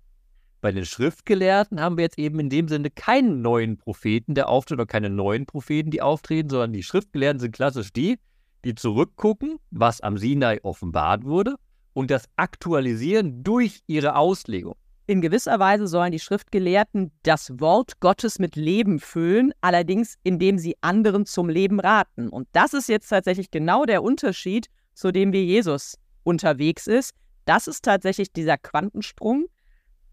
Bei 0.61 0.71
den 0.71 0.85
Schriftgelehrten 0.85 1.79
haben 1.79 1.97
wir 1.97 2.03
jetzt 2.03 2.19
eben 2.19 2.39
in 2.39 2.49
dem 2.49 2.67
Sinne 2.67 2.89
keinen 2.89 3.41
neuen 3.41 3.77
Propheten, 3.77 4.35
der 4.35 4.49
auftritt, 4.49 4.77
oder 4.77 4.85
keine 4.85 5.09
neuen 5.09 5.45
Propheten, 5.45 5.89
die 5.89 6.01
auftreten, 6.01 6.49
sondern 6.49 6.73
die 6.73 6.83
Schriftgelehrten 6.83 7.39
sind 7.39 7.53
klassisch 7.53 7.93
die, 7.93 8.19
die 8.65 8.75
zurückgucken, 8.75 9.59
was 9.71 10.01
am 10.01 10.17
Sinai 10.17 10.59
offenbart 10.63 11.23
wurde, 11.23 11.55
und 11.93 12.11
das 12.11 12.25
aktualisieren 12.35 13.43
durch 13.43 13.81
ihre 13.87 14.15
Auslegung. 14.15 14.75
In 15.07 15.21
gewisser 15.21 15.57
Weise 15.59 15.87
sollen 15.87 16.11
die 16.11 16.19
Schriftgelehrten 16.19 17.11
das 17.23 17.59
Wort 17.59 17.99
Gottes 17.99 18.37
mit 18.37 18.55
Leben 18.55 18.99
füllen, 18.99 19.53
allerdings 19.59 20.19
indem 20.23 20.59
sie 20.59 20.75
anderen 20.81 21.25
zum 21.25 21.49
Leben 21.49 21.79
raten. 21.79 22.29
Und 22.29 22.47
das 22.51 22.75
ist 22.75 22.89
jetzt 22.89 23.09
tatsächlich 23.09 23.49
genau 23.49 23.85
der 23.85 24.03
Unterschied, 24.03 24.67
zu 24.93 25.11
dem 25.11 25.33
wie 25.33 25.43
Jesus 25.43 25.97
unterwegs 26.23 26.85
ist. 26.85 27.15
Das 27.49 27.65
ist 27.65 27.83
tatsächlich 27.83 28.31
dieser 28.31 28.59
Quantensprung, 28.59 29.47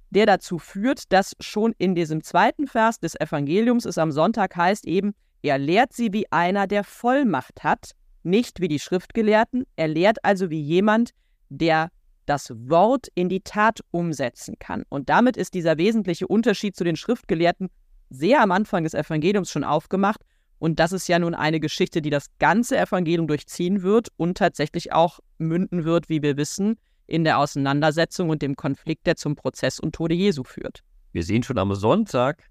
der 0.09 0.25
dazu 0.25 0.59
führt, 0.59 1.13
dass 1.13 1.37
schon 1.39 1.75
in 1.77 1.95
diesem 1.95 2.23
zweiten 2.23 2.67
Vers 2.67 2.99
des 2.99 3.15
Evangeliums 3.15 3.85
es 3.85 3.99
am 3.99 4.11
Sonntag 4.11 4.57
heißt 4.57 4.87
eben, 4.87 5.15
er 5.43 5.59
lehrt 5.59 5.93
sie 5.93 6.15
wie 6.15 6.33
einer, 6.33 6.67
der 6.67 6.83
Vollmacht 6.83 7.63
hat, 7.63 7.91
nicht 8.23 8.63
wie 8.63 8.69
die 8.69 8.79
Schriftgelehrten, 8.79 9.67
er 9.77 9.89
lehrt 9.89 10.25
also 10.25 10.49
wie 10.49 10.63
jemand, 10.63 11.11
der 11.51 11.91
das 12.25 12.55
Wort 12.57 13.09
in 13.15 13.29
die 13.29 13.43
Tat 13.43 13.81
umsetzen 13.91 14.55
kann. 14.59 14.85
Und 14.89 15.11
damit 15.11 15.37
ist 15.37 15.53
dieser 15.53 15.77
wesentliche 15.77 16.27
Unterschied 16.27 16.75
zu 16.75 16.85
den 16.85 16.97
Schriftgelehrten 16.97 17.69
sehr 18.09 18.41
am 18.41 18.51
Anfang 18.51 18.85
des 18.85 18.95
Evangeliums 18.95 19.51
schon 19.51 19.63
aufgemacht. 19.63 20.23
Und 20.59 20.81
das 20.81 20.93
ist 20.93 21.07
ja 21.07 21.19
nun 21.19 21.35
eine 21.35 21.61
Geschichte, 21.61 22.01
die 22.01 22.09
das 22.09 22.29
ganze 22.39 22.79
Evangelium 22.79 23.27
durchziehen 23.27 23.83
wird 23.83 24.09
und 24.17 24.39
tatsächlich 24.39 24.95
auch 24.95 25.21
münden 25.37 25.85
wird, 25.85 26.09
wie 26.09 26.23
wir 26.23 26.39
wissen, 26.39 26.79
in 27.07 27.25
der 27.25 27.39
Auseinandersetzung 27.39 28.31
und 28.31 28.43
dem 28.43 28.57
Konflikt, 28.57 29.07
der 29.07 29.17
zum 29.17 29.37
Prozess 29.37 29.79
und 29.81 29.95
Tode 29.95 30.15
Jesu 30.15 30.45
führt. 30.45 30.83
Wir 31.13 31.23
sehen 31.23 31.43
schon 31.43 31.59
am 31.59 31.75
Sonntag, 31.75 32.51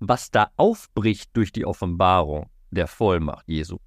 was 0.00 0.30
da 0.30 0.50
aufbricht 0.56 1.30
durch 1.34 1.52
die 1.52 1.64
Offenbarung 1.64 2.50
der 2.70 2.86
Vollmacht 2.86 3.48
Jesu. 3.48 3.78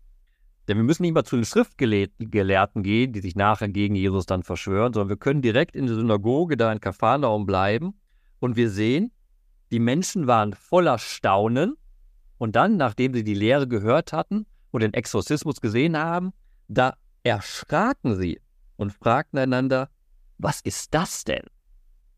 Denn 0.67 0.77
wir 0.77 0.83
müssen 0.83 1.01
nicht 1.01 1.13
mal 1.13 1.25
zu 1.25 1.35
den 1.35 1.45
Schriftgelehrten 1.45 2.83
gehen, 2.83 3.11
die 3.11 3.19
sich 3.19 3.35
nachher 3.35 3.67
gegen 3.67 3.95
Jesus 3.95 4.25
dann 4.25 4.43
verschwören, 4.43 4.93
sondern 4.93 5.09
wir 5.09 5.17
können 5.17 5.41
direkt 5.41 5.75
in 5.75 5.87
der 5.87 5.95
Synagoge 5.95 6.55
da 6.55 6.71
in 6.71 6.79
Kapharnaum 6.79 7.45
bleiben 7.45 7.95
und 8.39 8.55
wir 8.55 8.69
sehen, 8.69 9.11
die 9.71 9.79
Menschen 9.79 10.27
waren 10.27 10.53
voller 10.53 10.99
Staunen 10.99 11.75
und 12.37 12.55
dann, 12.55 12.77
nachdem 12.77 13.13
sie 13.13 13.23
die 13.23 13.33
Lehre 13.33 13.67
gehört 13.67 14.13
hatten 14.13 14.45
und 14.71 14.83
den 14.83 14.93
Exorzismus 14.93 15.59
gesehen 15.59 15.97
haben, 15.97 16.31
da 16.67 16.95
erschraken 17.23 18.15
sie 18.15 18.39
und 18.77 18.91
fragten 18.91 19.37
einander, 19.39 19.89
was 20.37 20.61
ist 20.61 20.93
das 20.93 21.23
denn? 21.23 21.45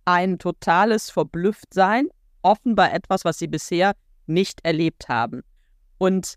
Ein 0.05 0.39
totales 0.39 1.09
Verblüfftsein, 1.09 2.09
offenbar 2.41 2.93
etwas, 2.93 3.25
was 3.25 3.39
sie 3.39 3.47
bisher 3.47 3.93
nicht 4.27 4.63
erlebt 4.63 5.09
haben. 5.09 5.43
Und 5.97 6.35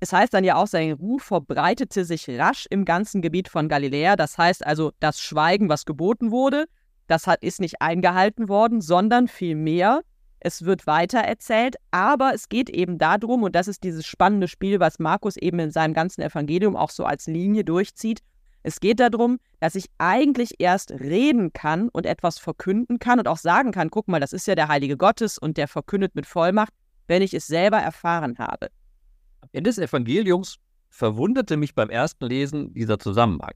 es 0.00 0.12
heißt 0.12 0.34
dann 0.34 0.44
ja 0.44 0.56
auch, 0.56 0.66
sein 0.66 0.92
Ruf 0.92 1.22
verbreitete 1.22 2.04
sich 2.04 2.28
rasch 2.28 2.66
im 2.68 2.84
ganzen 2.84 3.22
Gebiet 3.22 3.48
von 3.48 3.68
Galiläa. 3.68 4.16
Das 4.16 4.36
heißt 4.36 4.66
also, 4.66 4.92
das 5.00 5.20
Schweigen, 5.20 5.68
was 5.68 5.86
geboten 5.86 6.30
wurde, 6.30 6.66
das 7.06 7.26
hat, 7.26 7.42
ist 7.42 7.60
nicht 7.60 7.80
eingehalten 7.80 8.48
worden, 8.48 8.80
sondern 8.80 9.28
vielmehr, 9.28 10.02
es 10.40 10.64
wird 10.64 10.86
weiter 10.86 11.20
erzählt. 11.20 11.76
Aber 11.90 12.34
es 12.34 12.48
geht 12.48 12.68
eben 12.68 12.98
darum, 12.98 13.42
und 13.42 13.54
das 13.54 13.68
ist 13.68 13.82
dieses 13.82 14.06
spannende 14.06 14.48
Spiel, 14.48 14.80
was 14.80 14.98
Markus 14.98 15.36
eben 15.36 15.58
in 15.58 15.70
seinem 15.70 15.94
ganzen 15.94 16.22
Evangelium 16.22 16.76
auch 16.76 16.90
so 16.90 17.04
als 17.04 17.26
Linie 17.26 17.64
durchzieht, 17.64 18.20
es 18.64 18.80
geht 18.80 18.98
darum, 18.98 19.38
dass 19.60 19.74
ich 19.74 19.90
eigentlich 19.98 20.54
erst 20.58 20.90
reden 20.90 21.52
kann 21.52 21.90
und 21.90 22.06
etwas 22.06 22.38
verkünden 22.38 22.98
kann 22.98 23.18
und 23.18 23.28
auch 23.28 23.36
sagen 23.36 23.72
kann, 23.72 23.90
guck 23.90 24.08
mal, 24.08 24.20
das 24.20 24.32
ist 24.32 24.46
ja 24.46 24.54
der 24.54 24.68
Heilige 24.68 24.96
Gottes 24.96 25.36
und 25.36 25.58
der 25.58 25.68
verkündet 25.68 26.14
mit 26.14 26.24
Vollmacht, 26.24 26.72
wenn 27.06 27.20
ich 27.20 27.34
es 27.34 27.46
selber 27.46 27.76
erfahren 27.76 28.38
habe. 28.38 28.70
Am 29.42 29.50
Ende 29.52 29.68
des 29.68 29.76
Evangeliums 29.76 30.56
verwunderte 30.88 31.58
mich 31.58 31.74
beim 31.74 31.90
ersten 31.90 32.24
Lesen 32.24 32.72
dieser 32.72 32.98
Zusammenhang. 32.98 33.52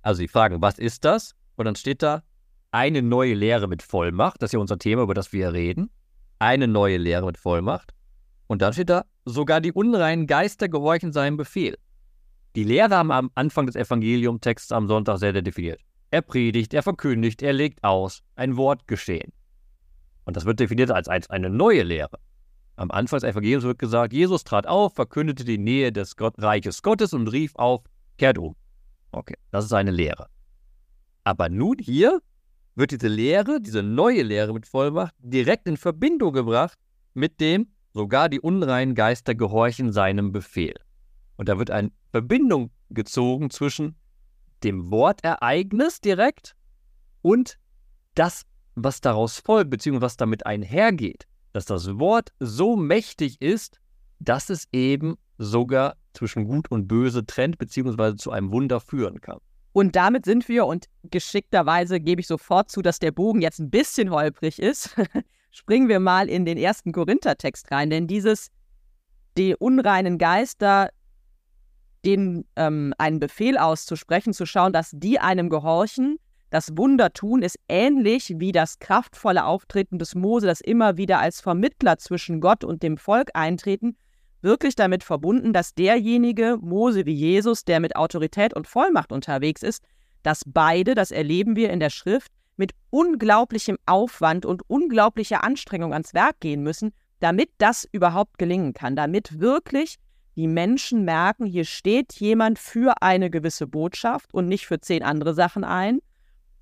Also 0.00 0.20
Sie 0.20 0.28
fragen, 0.28 0.62
was 0.62 0.78
ist 0.78 1.04
das? 1.04 1.34
Und 1.56 1.66
dann 1.66 1.76
steht 1.76 2.02
da 2.02 2.22
eine 2.70 3.02
neue 3.02 3.34
Lehre 3.34 3.68
mit 3.68 3.82
Vollmacht. 3.82 4.40
Das 4.40 4.48
ist 4.48 4.54
ja 4.54 4.60
unser 4.60 4.78
Thema, 4.78 5.02
über 5.02 5.14
das 5.14 5.34
wir 5.34 5.52
reden. 5.52 5.90
Eine 6.38 6.68
neue 6.68 6.96
Lehre 6.96 7.26
mit 7.26 7.36
Vollmacht. 7.36 7.92
Und 8.46 8.62
dann 8.62 8.72
steht 8.72 8.88
da, 8.88 9.04
sogar 9.26 9.60
die 9.60 9.72
unreinen 9.72 10.26
Geister 10.26 10.70
gehorchen 10.70 11.12
seinem 11.12 11.36
Befehl. 11.36 11.76
Die 12.54 12.64
Lehrer 12.64 12.96
haben 12.96 13.10
am 13.10 13.30
Anfang 13.34 13.66
des 13.66 13.76
Evangeliumtexts 13.76 14.72
am 14.72 14.86
Sonntag 14.86 15.18
sehr, 15.18 15.32
definiert. 15.32 15.80
Er 16.10 16.20
predigt, 16.20 16.74
er 16.74 16.82
verkündigt, 16.82 17.40
er 17.40 17.54
legt 17.54 17.82
aus, 17.82 18.22
ein 18.36 18.58
Wort 18.58 18.86
geschehen. 18.86 19.32
Und 20.24 20.36
das 20.36 20.44
wird 20.44 20.60
definiert 20.60 20.90
als 20.90 21.08
eine 21.08 21.48
neue 21.48 21.82
Lehre. 21.82 22.18
Am 22.76 22.90
Anfang 22.90 23.20
des 23.20 23.30
Evangeliums 23.30 23.64
wird 23.64 23.78
gesagt, 23.78 24.12
Jesus 24.12 24.44
trat 24.44 24.66
auf, 24.66 24.94
verkündete 24.94 25.44
die 25.44 25.56
Nähe 25.56 25.92
des 25.92 26.16
Gott, 26.16 26.34
Reiches 26.38 26.82
Gottes 26.82 27.14
und 27.14 27.28
rief 27.28 27.54
auf, 27.56 27.82
kehrt 28.18 28.36
um. 28.36 28.54
Okay, 29.12 29.36
das 29.50 29.64
ist 29.64 29.72
eine 29.72 29.90
Lehre. 29.90 30.26
Aber 31.24 31.48
nun 31.48 31.78
hier 31.78 32.20
wird 32.74 32.90
diese 32.90 33.08
Lehre, 33.08 33.60
diese 33.60 33.82
neue 33.82 34.22
Lehre 34.22 34.52
mit 34.52 34.66
Vollmacht, 34.66 35.14
direkt 35.18 35.66
in 35.66 35.76
Verbindung 35.76 36.32
gebracht 36.32 36.78
mit 37.14 37.40
dem, 37.40 37.68
sogar 37.94 38.28
die 38.28 38.40
unreinen 38.40 38.94
Geister 38.94 39.34
gehorchen 39.34 39.92
seinem 39.92 40.32
Befehl. 40.32 40.74
Und 41.36 41.48
da 41.48 41.58
wird 41.58 41.70
eine 41.70 41.90
Verbindung 42.10 42.70
gezogen 42.90 43.50
zwischen 43.50 43.96
dem 44.62 44.90
Wortereignis 44.90 46.00
direkt 46.00 46.54
und 47.22 47.58
das, 48.14 48.42
was 48.74 49.00
daraus 49.00 49.38
folgt, 49.38 49.70
beziehungsweise 49.70 50.04
was 50.04 50.16
damit 50.16 50.46
einhergeht, 50.46 51.26
dass 51.52 51.64
das 51.64 51.98
Wort 51.98 52.32
so 52.38 52.76
mächtig 52.76 53.40
ist, 53.40 53.80
dass 54.20 54.50
es 54.50 54.68
eben 54.72 55.16
sogar 55.38 55.96
zwischen 56.12 56.46
Gut 56.46 56.70
und 56.70 56.86
Böse 56.86 57.24
trennt, 57.26 57.58
beziehungsweise 57.58 58.16
zu 58.16 58.30
einem 58.30 58.52
Wunder 58.52 58.80
führen 58.80 59.20
kann. 59.20 59.38
Und 59.72 59.96
damit 59.96 60.26
sind 60.26 60.48
wir, 60.48 60.66
und 60.66 60.86
geschickterweise 61.04 61.98
gebe 61.98 62.20
ich 62.20 62.26
sofort 62.26 62.70
zu, 62.70 62.82
dass 62.82 62.98
der 62.98 63.10
Bogen 63.10 63.40
jetzt 63.40 63.58
ein 63.58 63.70
bisschen 63.70 64.10
holprig 64.10 64.60
ist, 64.60 64.94
springen 65.50 65.88
wir 65.88 65.98
mal 65.98 66.28
in 66.28 66.44
den 66.44 66.58
ersten 66.58 66.92
Korinther-Text 66.92 67.70
rein, 67.70 67.88
denn 67.88 68.06
dieses, 68.06 68.50
die 69.38 69.56
unreinen 69.56 70.18
Geister, 70.18 70.90
denen 72.04 72.44
ähm, 72.56 72.94
einen 72.98 73.20
Befehl 73.20 73.58
auszusprechen, 73.58 74.32
zu 74.32 74.46
schauen, 74.46 74.72
dass 74.72 74.90
die 74.92 75.18
einem 75.18 75.48
gehorchen, 75.48 76.18
das 76.50 76.76
Wunder 76.76 77.12
tun, 77.12 77.42
ist 77.42 77.58
ähnlich 77.68 78.34
wie 78.36 78.52
das 78.52 78.78
kraftvolle 78.78 79.46
Auftreten 79.46 79.98
des 79.98 80.14
Mose, 80.14 80.46
das 80.46 80.60
immer 80.60 80.96
wieder 80.98 81.18
als 81.18 81.40
Vermittler 81.40 81.96
zwischen 81.98 82.40
Gott 82.40 82.62
und 82.62 82.82
dem 82.82 82.98
Volk 82.98 83.30
eintreten, 83.34 83.96
wirklich 84.42 84.74
damit 84.74 85.02
verbunden, 85.02 85.52
dass 85.52 85.74
derjenige 85.74 86.58
Mose 86.60 87.06
wie 87.06 87.14
Jesus, 87.14 87.64
der 87.64 87.80
mit 87.80 87.96
Autorität 87.96 88.54
und 88.54 88.66
Vollmacht 88.66 89.12
unterwegs 89.12 89.62
ist, 89.62 89.82
dass 90.22 90.42
beide, 90.46 90.94
das 90.94 91.10
erleben 91.10 91.56
wir 91.56 91.70
in 91.70 91.80
der 91.80 91.90
Schrift, 91.90 92.30
mit 92.56 92.72
unglaublichem 92.90 93.78
Aufwand 93.86 94.44
und 94.44 94.62
unglaublicher 94.68 95.42
Anstrengung 95.42 95.92
ans 95.92 96.12
Werk 96.12 96.40
gehen 96.40 96.62
müssen, 96.62 96.92
damit 97.20 97.50
das 97.58 97.88
überhaupt 97.92 98.38
gelingen 98.38 98.74
kann, 98.74 98.94
damit 98.94 99.40
wirklich 99.40 99.96
die 100.36 100.46
Menschen 100.46 101.04
merken, 101.04 101.44
hier 101.46 101.64
steht 101.64 102.14
jemand 102.14 102.58
für 102.58 103.02
eine 103.02 103.30
gewisse 103.30 103.66
Botschaft 103.66 104.32
und 104.32 104.48
nicht 104.48 104.66
für 104.66 104.80
zehn 104.80 105.02
andere 105.02 105.34
Sachen 105.34 105.64
ein. 105.64 106.00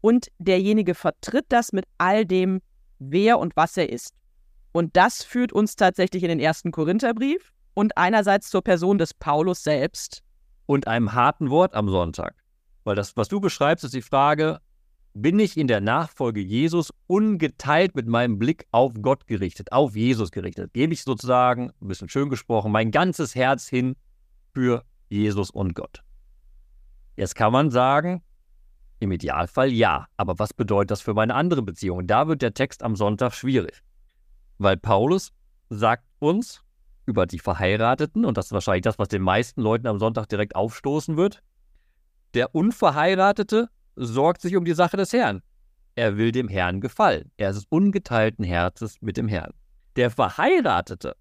Und 0.01 0.29
derjenige 0.39 0.95
vertritt 0.95 1.47
das 1.51 1.73
mit 1.73 1.85
all 1.99 2.25
dem, 2.25 2.63
wer 2.99 3.39
und 3.39 3.55
was 3.57 3.77
er 3.77 3.91
ist. 3.91 4.15
Und 4.73 4.97
das 4.97 5.23
führt 5.23 5.53
uns 5.53 5.77
tatsächlich 5.77 6.23
in 6.23 6.29
den 6.29 6.41
ersten 6.41 6.73
Korintherbrief 6.73 7.53
und 7.75 7.97
einerseits 7.97 8.51
zur 8.51 8.63
Person 8.63 8.99
des 8.99 9.15
Paulus 9.15 9.63
selbst. 9.63 10.23
Und 10.67 10.87
einem 10.87 11.13
harten 11.13 11.51
Wort 11.51 11.75
am 11.75 11.89
Sonntag. 11.89 12.35
Weil 12.85 12.97
das, 12.97 13.17
was 13.17 13.29
du 13.29 13.41
beschreibst, 13.41 13.85
ist 13.85 13.95
die 13.95 14.03
Frage, 14.03 14.61
bin 15.15 15.39
ich 15.39 15.57
in 15.57 15.67
der 15.67 15.81
Nachfolge 15.81 16.41
Jesus 16.41 16.93
ungeteilt 17.07 17.95
mit 17.95 18.07
meinem 18.07 18.39
Blick 18.39 18.67
auf 18.71 18.93
Gott 19.01 19.27
gerichtet, 19.27 19.73
auf 19.73 19.97
Jesus 19.97 20.31
gerichtet? 20.31 20.73
Gebe 20.73 20.93
ich 20.93 21.03
sozusagen, 21.03 21.73
ein 21.81 21.89
bisschen 21.89 22.09
schön 22.09 22.31
gesprochen, 22.31 22.73
mein 22.73 22.91
ganzes 22.91 23.35
Herz 23.35 23.69
hin 23.69 23.97
für 24.53 24.85
Jesus 25.09 25.51
und 25.51 25.75
Gott? 25.75 26.03
Jetzt 27.17 27.35
kann 27.35 27.53
man 27.53 27.71
sagen, 27.71 28.23
im 29.01 29.13
Idealfall 29.13 29.73
ja, 29.73 30.07
aber 30.17 30.39
was 30.39 30.55
bedeutet 30.55 30.93
das 30.93 31.01
für 31.01 31.15
meine 31.15 31.35
andere 31.35 31.63
Beziehung? 31.63 32.07
Da 32.07 32.29
wird 32.29 32.43
der 32.43 32.55
Text 32.55 32.83
am 32.83 32.97
Sonntag 32.97 33.35
schwierig, 33.35 33.83
weil 34.59 34.77
Paulus 34.77 35.33
sagt 35.71 36.05
uns, 36.19 36.63
über 37.07 37.27
die 37.27 37.39
Verheirateten, 37.39 38.25
und 38.25 38.37
das 38.37 38.47
ist 38.47 38.53
wahrscheinlich 38.53 38.83
das, 38.83 38.99
was 38.99 39.09
den 39.09 39.23
meisten 39.23 39.61
Leuten 39.63 39.87
am 39.87 39.99
Sonntag 39.99 40.29
direkt 40.29 40.55
aufstoßen 40.55 41.17
wird. 41.17 41.43
Der 42.35 42.55
Unverheiratete 42.55 43.69
sorgt 44.01 44.41
sich 44.41 44.57
um 44.57 44.65
die 44.65 44.75
Sache 44.75 44.97
des 44.97 45.13
Herrn. 45.13 45.43
Er 45.95 46.17
will 46.17 46.33
dem 46.33 46.49
Herrn 46.49 46.81
gefallen. 46.81 47.31
Er 47.37 47.51
ist 47.51 47.67
ungeteilten 47.69 48.45
Herzens 48.45 48.97
mit 49.01 49.17
dem 49.17 49.29
Herrn. 49.29 49.53
Der 49.97 50.11
Verheiratete 50.11 51.15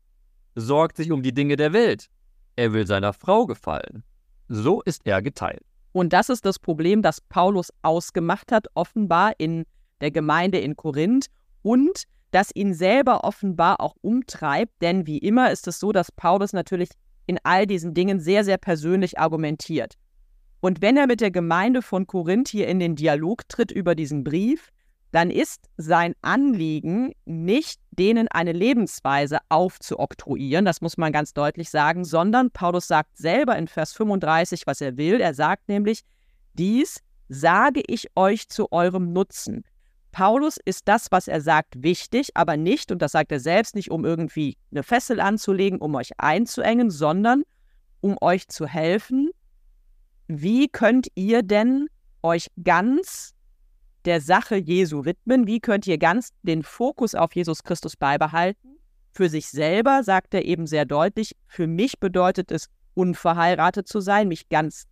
sorgt 0.56 0.98
sich 0.98 1.12
um 1.12 1.22
die 1.22 1.34
Dinge 1.34 1.56
der 1.58 1.74
Welt. 1.74 2.08
Er 2.56 2.74
will 2.74 2.88
seiner 2.88 3.14
Frau 3.14 3.46
gefallen. 3.46 4.04
So 4.48 4.82
ist 4.82 5.02
er 5.06 5.22
geteilt. 5.22 5.64
Und 5.92 6.14
das 6.14 6.30
ist 6.30 6.46
das 6.46 6.60
Problem, 6.60 7.02
das 7.02 7.20
Paulus 7.20 7.70
ausgemacht 7.82 8.52
hat, 8.52 8.68
offenbar 8.76 9.34
in 9.38 9.66
der 10.02 10.12
Gemeinde 10.12 10.60
in 10.60 10.76
Korinth 10.76 11.26
und 11.62 12.04
das 12.32 12.52
ihn 12.54 12.74
selber 12.74 13.24
offenbar 13.24 13.82
auch 13.82 13.96
umtreibt, 14.02 14.82
denn 14.82 15.08
wie 15.08 15.18
immer 15.18 15.52
ist 15.52 15.68
es 15.68 15.80
so, 15.80 15.92
dass 15.92 16.12
Paulus 16.12 16.54
natürlich 16.54 16.90
in 17.26 17.40
all 17.44 17.66
diesen 17.66 17.94
Dingen 17.94 18.20
sehr, 18.20 18.44
sehr 18.44 18.58
persönlich 18.58 19.20
argumentiert. 19.20 19.96
Und 20.62 20.82
wenn 20.82 20.98
er 20.98 21.08
mit 21.08 21.22
der 21.22 21.32
Gemeinde 21.32 21.82
von 21.82 22.08
Korinth 22.08 22.50
hier 22.50 22.68
in 22.68 22.80
den 22.80 22.96
Dialog 22.96 23.48
tritt 23.48 23.72
über 23.72 23.96
diesen 23.96 24.24
Brief, 24.24 24.70
dann 25.12 25.32
ist 25.32 25.70
sein 25.78 26.14
Anliegen 26.22 27.14
nicht, 27.26 27.80
denen 27.92 28.28
eine 28.28 28.52
Lebensweise 28.52 29.40
aufzuoktroyieren, 29.50 30.66
das 30.66 30.82
muss 30.82 30.98
man 30.98 31.12
ganz 31.12 31.34
deutlich 31.34 31.70
sagen, 31.70 32.06
sondern 32.06 32.52
Paulus 32.52 32.88
sagt 32.88 33.18
selber 33.18 33.58
in 33.58 33.68
Vers 33.68 33.94
35, 33.94 34.68
was 34.68 34.82
er 34.82 34.98
will. 34.98 35.20
Er 35.20 35.34
sagt 35.34 35.68
nämlich, 35.68 36.02
dies 36.54 37.02
sage 37.28 37.82
ich 37.88 38.10
euch 38.16 38.50
zu 38.50 38.72
eurem 38.72 39.12
Nutzen, 39.14 39.64
Paulus 40.12 40.58
ist 40.64 40.88
das, 40.88 41.12
was 41.12 41.28
er 41.28 41.42
sagt, 41.42 41.84
wichtig, 41.84 42.32
aber 42.36 42.58
nicht, 42.58 42.92
und 42.92 43.02
das 43.02 43.12
sagt 43.12 43.32
er 43.32 43.40
selbst, 43.40 43.76
nicht 43.76 43.92
um 43.92 44.06
irgendwie 44.06 44.58
eine 44.72 44.84
Fessel 44.84 45.20
anzulegen, 45.20 45.80
um 45.80 45.96
euch 45.96 46.12
einzuengen, 46.18 46.90
sondern 46.90 47.44
um 48.02 48.18
euch 48.22 48.48
zu 48.48 48.66
helfen. 48.66 49.30
Wie 50.32 50.68
könnt 50.68 51.08
ihr 51.16 51.42
denn 51.42 51.88
euch 52.22 52.52
ganz 52.64 53.34
der 54.06 54.22
Sache 54.22 54.58
Jesu 54.58 55.04
widmen? 55.04 55.48
Wie 55.48 55.60
könnt 55.60 55.88
ihr 55.88 55.98
ganz 55.98 56.30
den 56.44 56.62
Fokus 56.62 57.16
auf 57.16 57.36
Jesus 57.36 57.64
Christus 57.64 57.96
beibehalten? 57.96 58.78
Für 59.12 59.28
sich 59.28 59.48
selber 59.48 60.04
sagt 60.04 60.36
er 60.36 60.46
eben 60.46 60.68
sehr 60.68 60.86
deutlich, 60.86 61.36
für 61.48 61.66
mich 61.66 62.00
bedeutet 62.00 62.52
es, 62.52 62.70
unverheiratet 62.94 63.88
zu 63.88 64.02
sein, 64.02 64.28
mich 64.28 64.50
ganz 64.50 64.86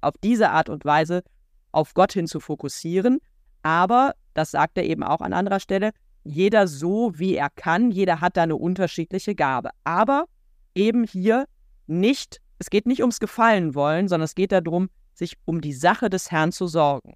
auf 0.00 0.14
diese 0.22 0.50
Art 0.50 0.68
und 0.68 0.84
Weise 0.84 1.24
auf 1.72 1.92
Gott 1.94 2.12
hin 2.12 2.28
zu 2.28 2.38
fokussieren. 2.38 3.18
Aber 3.62 4.14
das 4.32 4.52
sagt 4.52 4.78
er 4.78 4.84
eben 4.84 5.02
auch 5.02 5.22
an 5.22 5.32
anderer 5.32 5.58
Stelle, 5.58 5.90
jeder 6.22 6.68
so, 6.68 7.10
wie 7.16 7.34
er 7.34 7.50
kann, 7.50 7.90
jeder 7.90 8.20
hat 8.20 8.36
da 8.36 8.44
eine 8.44 8.54
unterschiedliche 8.54 9.34
Gabe. 9.34 9.70
Aber 9.82 10.26
eben 10.72 11.02
hier 11.02 11.46
nicht, 11.88 12.40
es 12.58 12.70
geht 12.70 12.86
nicht 12.86 13.00
ums 13.00 13.20
Gefallen 13.20 13.74
wollen, 13.74 14.08
sondern 14.08 14.24
es 14.24 14.34
geht 14.34 14.52
darum, 14.52 14.88
sich 15.12 15.36
um 15.44 15.60
die 15.60 15.72
Sache 15.72 16.10
des 16.10 16.30
Herrn 16.30 16.52
zu 16.52 16.66
sorgen. 16.66 17.14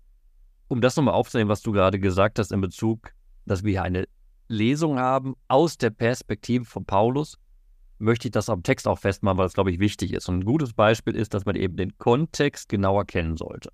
Um 0.69 0.81
das 0.81 0.97
nochmal 0.97 1.15
aufzunehmen, 1.15 1.51
was 1.51 1.63
du 1.63 1.73
gerade 1.73 1.99
gesagt 1.99 2.39
hast 2.39 2.53
in 2.53 2.61
Bezug, 2.61 3.13
dass 3.47 3.65
wir 3.65 3.73
hier 3.73 3.83
eine 3.83 4.07
Lesung 4.49 4.99
haben 4.99 5.35
aus 5.49 5.79
der 5.79 5.91
Perspektive 5.91 6.65
von 6.65 6.85
Paulus, 6.85 7.39
möchte 7.99 8.29
ich 8.29 8.33
das 8.33 8.49
am 8.49 8.63
Text 8.63 8.87
auch 8.87 8.99
festmachen, 8.99 9.39
weil 9.39 9.47
es, 9.47 9.55
glaube 9.55 9.71
ich, 9.71 9.81
wichtig 9.81 10.13
ist. 10.13 10.29
Und 10.29 10.41
ein 10.41 10.45
gutes 10.45 10.73
Beispiel 10.73 11.17
ist, 11.17 11.35
dass 11.35 11.45
man 11.45 11.57
eben 11.57 11.77
den 11.77 11.97
Kontext 11.99 12.69
genauer 12.69 13.05
kennen 13.07 13.37
sollte. 13.37 13.71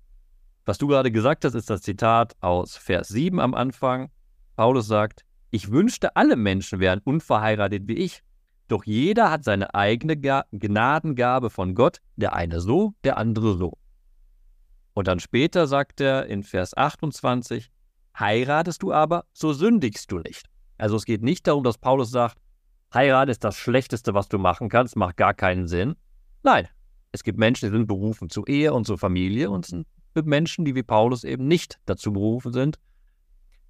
Was 0.65 0.77
du 0.79 0.87
gerade 0.87 1.11
gesagt 1.11 1.45
hast, 1.45 1.53
ist 1.53 1.69
das 1.69 1.81
Zitat 1.81 2.35
aus 2.41 2.75
Vers 2.75 3.09
7 3.09 3.39
am 3.39 3.53
Anfang. 3.53 4.09
Paulus 4.55 4.87
sagt, 4.87 5.23
ich 5.51 5.71
wünschte, 5.71 6.15
alle 6.15 6.35
Menschen 6.35 6.79
wären 6.79 7.01
unverheiratet 7.03 7.87
wie 7.87 7.93
ich. 7.93 8.23
Doch 8.67 8.83
jeder 8.83 9.29
hat 9.29 9.43
seine 9.43 9.75
eigene 9.75 10.17
Gnadengabe 10.17 11.49
von 11.49 11.75
Gott, 11.75 11.99
der 12.15 12.33
eine 12.33 12.59
so, 12.61 12.93
der 13.03 13.17
andere 13.17 13.57
so. 13.57 13.77
Und 14.93 15.07
dann 15.07 15.19
später 15.19 15.67
sagt 15.67 16.01
er 16.01 16.25
in 16.25 16.43
Vers 16.43 16.75
28, 16.75 17.69
heiratest 18.17 18.81
du 18.81 18.93
aber, 18.93 19.25
so 19.33 19.53
sündigst 19.53 20.11
du 20.11 20.19
nicht. 20.19 20.49
Also 20.77 20.95
es 20.95 21.05
geht 21.05 21.21
nicht 21.21 21.47
darum, 21.47 21.63
dass 21.63 21.77
Paulus 21.77 22.09
sagt, 22.11 22.37
Heirat 22.93 23.29
ist 23.29 23.43
das 23.43 23.57
Schlechteste, 23.57 24.13
was 24.13 24.29
du 24.29 24.37
machen 24.37 24.69
kannst, 24.69 24.95
macht 24.95 25.17
gar 25.17 25.33
keinen 25.33 25.67
Sinn. 25.67 25.95
Nein, 26.43 26.67
es 27.11 27.23
gibt 27.23 27.37
Menschen, 27.37 27.69
die 27.69 27.77
sind 27.77 27.87
berufen 27.87 28.29
zur 28.29 28.47
Ehe 28.47 28.73
und 28.73 28.85
zur 28.85 28.97
Familie 28.97 29.49
und 29.49 29.65
sind 29.65 29.85
mit 30.13 30.25
Menschen, 30.25 30.63
die 30.63 30.75
wie 30.75 30.83
Paulus 30.83 31.23
eben 31.23 31.47
nicht 31.47 31.79
dazu 31.85 32.13
berufen 32.13 32.53
sind. 32.53 32.79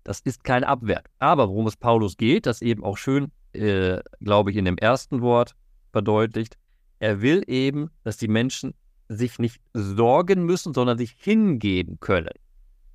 Das 0.03 0.19
ist 0.19 0.43
kein 0.43 0.63
Abwerk. 0.63 1.09
Aber 1.17 1.49
worum 1.49 1.65
es 1.65 1.75
Paulus 1.75 2.17
geht, 2.17 2.45
das 2.45 2.61
eben 2.61 2.83
auch 2.83 2.97
schön, 2.97 3.31
äh, 3.55 4.01
glaube 4.21 4.51
ich, 4.51 4.57
in 4.57 4.65
dem 4.65 4.77
ersten 4.77 5.21
Wort 5.21 5.55
verdeutlicht, 5.91 6.57
er 6.99 7.21
will 7.21 7.43
eben, 7.47 7.89
dass 8.03 8.17
die 8.17 8.27
Menschen 8.27 8.73
sich 9.07 9.39
nicht 9.39 9.61
sorgen 9.73 10.45
müssen, 10.45 10.73
sondern 10.73 10.97
sich 10.97 11.15
hingeben 11.17 11.99
können. 11.99 12.33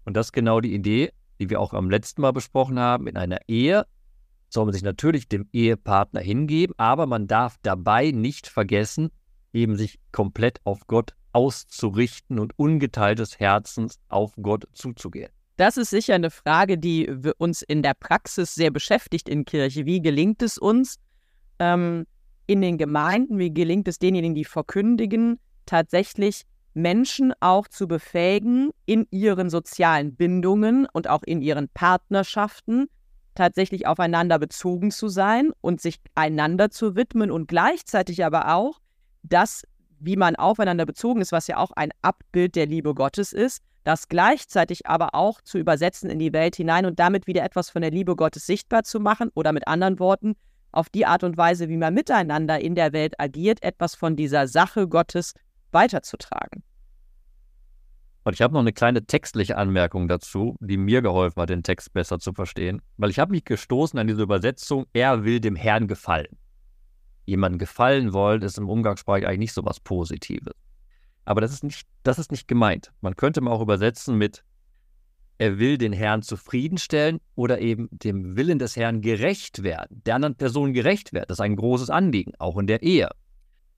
Und 0.04 0.16
das 0.16 0.28
ist 0.28 0.32
genau 0.32 0.60
die 0.60 0.74
Idee, 0.74 1.12
die 1.38 1.50
wir 1.50 1.60
auch 1.60 1.72
am 1.72 1.90
letzten 1.90 2.22
Mal 2.22 2.32
besprochen 2.32 2.78
haben. 2.78 3.06
In 3.06 3.16
einer 3.16 3.38
Ehe 3.48 3.86
soll 4.48 4.64
man 4.64 4.72
sich 4.72 4.82
natürlich 4.82 5.28
dem 5.28 5.48
Ehepartner 5.52 6.20
hingeben, 6.20 6.74
aber 6.76 7.06
man 7.06 7.26
darf 7.26 7.56
dabei 7.62 8.10
nicht 8.10 8.48
vergessen, 8.48 9.10
eben 9.52 9.76
sich 9.76 9.98
komplett 10.12 10.60
auf 10.64 10.86
Gott 10.86 11.14
auszurichten 11.32 12.38
und 12.38 12.58
ungeteiltes 12.58 13.38
Herzens 13.38 14.00
auf 14.08 14.34
Gott 14.40 14.66
zuzugehen. 14.72 15.30
Das 15.60 15.76
ist 15.76 15.90
sicher 15.90 16.14
eine 16.14 16.30
Frage, 16.30 16.78
die 16.78 17.06
uns 17.36 17.60
in 17.60 17.82
der 17.82 17.92
Praxis 17.92 18.54
sehr 18.54 18.70
beschäftigt 18.70 19.28
in 19.28 19.44
Kirche. 19.44 19.84
Wie 19.84 20.00
gelingt 20.00 20.40
es 20.40 20.56
uns 20.56 20.96
ähm, 21.58 22.06
in 22.46 22.62
den 22.62 22.78
Gemeinden, 22.78 23.38
wie 23.38 23.52
gelingt 23.52 23.86
es 23.86 23.98
denjenigen, 23.98 24.34
die 24.34 24.46
verkündigen, 24.46 25.38
tatsächlich 25.66 26.44
Menschen 26.72 27.34
auch 27.40 27.68
zu 27.68 27.86
befähigen, 27.86 28.70
in 28.86 29.06
ihren 29.10 29.50
sozialen 29.50 30.16
Bindungen 30.16 30.86
und 30.94 31.10
auch 31.10 31.22
in 31.24 31.42
ihren 31.42 31.68
Partnerschaften 31.68 32.86
tatsächlich 33.34 33.86
aufeinander 33.86 34.38
bezogen 34.38 34.90
zu 34.90 35.08
sein 35.08 35.52
und 35.60 35.82
sich 35.82 36.00
einander 36.14 36.70
zu 36.70 36.96
widmen 36.96 37.30
und 37.30 37.48
gleichzeitig 37.48 38.24
aber 38.24 38.54
auch 38.54 38.80
das, 39.22 39.64
wie 39.98 40.16
man 40.16 40.36
aufeinander 40.36 40.86
bezogen 40.86 41.20
ist, 41.20 41.32
was 41.32 41.48
ja 41.48 41.58
auch 41.58 41.72
ein 41.72 41.90
Abbild 42.00 42.56
der 42.56 42.64
Liebe 42.64 42.94
Gottes 42.94 43.34
ist, 43.34 43.62
das 43.84 44.08
gleichzeitig 44.08 44.86
aber 44.86 45.14
auch 45.14 45.40
zu 45.40 45.58
übersetzen 45.58 46.10
in 46.10 46.18
die 46.18 46.32
Welt 46.32 46.56
hinein 46.56 46.86
und 46.86 46.98
damit 46.98 47.26
wieder 47.26 47.44
etwas 47.44 47.70
von 47.70 47.82
der 47.82 47.90
Liebe 47.90 48.16
Gottes 48.16 48.46
sichtbar 48.46 48.84
zu 48.84 49.00
machen 49.00 49.30
oder 49.34 49.52
mit 49.52 49.66
anderen 49.66 49.98
Worten, 49.98 50.34
auf 50.72 50.88
die 50.88 51.06
Art 51.06 51.24
und 51.24 51.36
Weise, 51.36 51.68
wie 51.68 51.76
man 51.76 51.94
miteinander 51.94 52.60
in 52.60 52.74
der 52.74 52.92
Welt 52.92 53.18
agiert, 53.18 53.62
etwas 53.62 53.94
von 53.94 54.16
dieser 54.16 54.46
Sache 54.46 54.86
Gottes 54.86 55.34
weiterzutragen. 55.72 56.62
Und 58.22 58.34
ich 58.34 58.42
habe 58.42 58.52
noch 58.52 58.60
eine 58.60 58.72
kleine 58.72 59.04
textliche 59.04 59.56
Anmerkung 59.56 60.06
dazu, 60.06 60.56
die 60.60 60.76
mir 60.76 61.00
geholfen 61.00 61.40
hat, 61.40 61.48
den 61.48 61.62
Text 61.62 61.92
besser 61.92 62.18
zu 62.18 62.32
verstehen, 62.32 62.82
weil 62.98 63.10
ich 63.10 63.18
habe 63.18 63.32
mich 63.32 63.44
gestoßen 63.44 63.98
an 63.98 64.06
diese 64.06 64.22
Übersetzung, 64.22 64.86
er 64.92 65.24
will 65.24 65.40
dem 65.40 65.56
Herrn 65.56 65.88
gefallen. 65.88 66.38
Jemandem 67.24 67.58
gefallen 67.58 68.12
wollen 68.12 68.42
ist 68.42 68.58
im 68.58 68.68
Umgangssprach 68.68 69.16
eigentlich 69.16 69.38
nicht 69.38 69.52
so 69.54 69.64
was 69.64 69.80
Positives. 69.80 70.52
Aber 71.24 71.40
das 71.40 71.52
ist 71.52 71.64
nicht, 71.64 71.86
das 72.02 72.18
ist 72.18 72.30
nicht 72.30 72.48
gemeint. 72.48 72.92
Man 73.00 73.16
könnte 73.16 73.40
mal 73.40 73.52
auch 73.52 73.60
übersetzen 73.60 74.16
mit 74.16 74.44
er 75.40 75.58
will 75.58 75.78
den 75.78 75.94
Herrn 75.94 76.20
zufriedenstellen 76.20 77.18
oder 77.34 77.60
eben 77.60 77.88
dem 77.92 78.36
Willen 78.36 78.58
des 78.58 78.76
Herrn 78.76 79.00
gerecht 79.00 79.62
werden, 79.62 80.02
der 80.04 80.16
anderen 80.16 80.34
Person 80.34 80.74
gerecht 80.74 81.14
werden. 81.14 81.24
Das 81.28 81.36
ist 81.36 81.40
ein 81.40 81.56
großes 81.56 81.88
Anliegen, 81.88 82.32
auch 82.38 82.58
in 82.58 82.66
der 82.66 82.82
Ehe. 82.82 83.08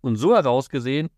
Und 0.01 0.17
so 0.17 0.35
herausgesehen 0.35 1.09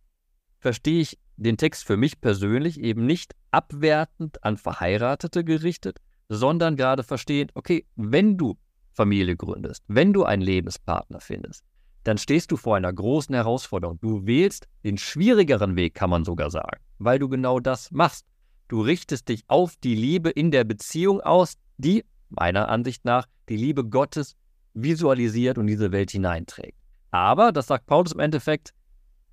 verstehe 0.58 1.00
ich 1.00 1.18
den 1.36 1.56
Text 1.56 1.86
für 1.86 1.96
mich 1.96 2.20
persönlich 2.20 2.78
eben 2.78 3.06
nicht 3.06 3.34
abwertend 3.52 4.44
an 4.44 4.58
Verheiratete 4.58 5.44
gerichtet, 5.44 5.98
sondern 6.28 6.76
gerade 6.76 7.04
verstehen, 7.04 7.50
okay, 7.54 7.86
wenn 7.96 8.36
du 8.36 8.58
Familie 8.92 9.36
gründest, 9.36 9.82
wenn 9.88 10.12
du 10.12 10.24
einen 10.24 10.42
Lebenspartner 10.42 11.20
findest, 11.20 11.64
dann 12.04 12.18
stehst 12.18 12.52
du 12.52 12.56
vor 12.56 12.76
einer 12.76 12.92
großen 12.92 13.34
Herausforderung. 13.34 13.98
Du 14.00 14.26
wählst 14.26 14.68
den 14.84 14.98
schwierigeren 14.98 15.74
Weg, 15.74 15.94
kann 15.94 16.10
man 16.10 16.24
sogar 16.24 16.50
sagen, 16.50 16.80
weil 16.98 17.18
du 17.18 17.28
genau 17.28 17.60
das 17.60 17.90
machst. 17.90 18.26
Du 18.68 18.80
richtest 18.82 19.28
dich 19.28 19.42
auf 19.48 19.76
die 19.82 19.94
Liebe 19.94 20.30
in 20.30 20.50
der 20.50 20.64
Beziehung 20.64 21.20
aus, 21.20 21.54
die 21.76 22.04
meiner 22.28 22.68
Ansicht 22.68 23.04
nach 23.04 23.26
die 23.48 23.56
Liebe 23.56 23.84
Gottes 23.84 24.36
visualisiert 24.74 25.58
und 25.58 25.66
diese 25.66 25.92
Welt 25.92 26.10
hineinträgt. 26.10 26.78
Aber, 27.10 27.52
das 27.52 27.68
sagt 27.68 27.86
Paulus 27.86 28.12
im 28.12 28.20
Endeffekt, 28.20 28.72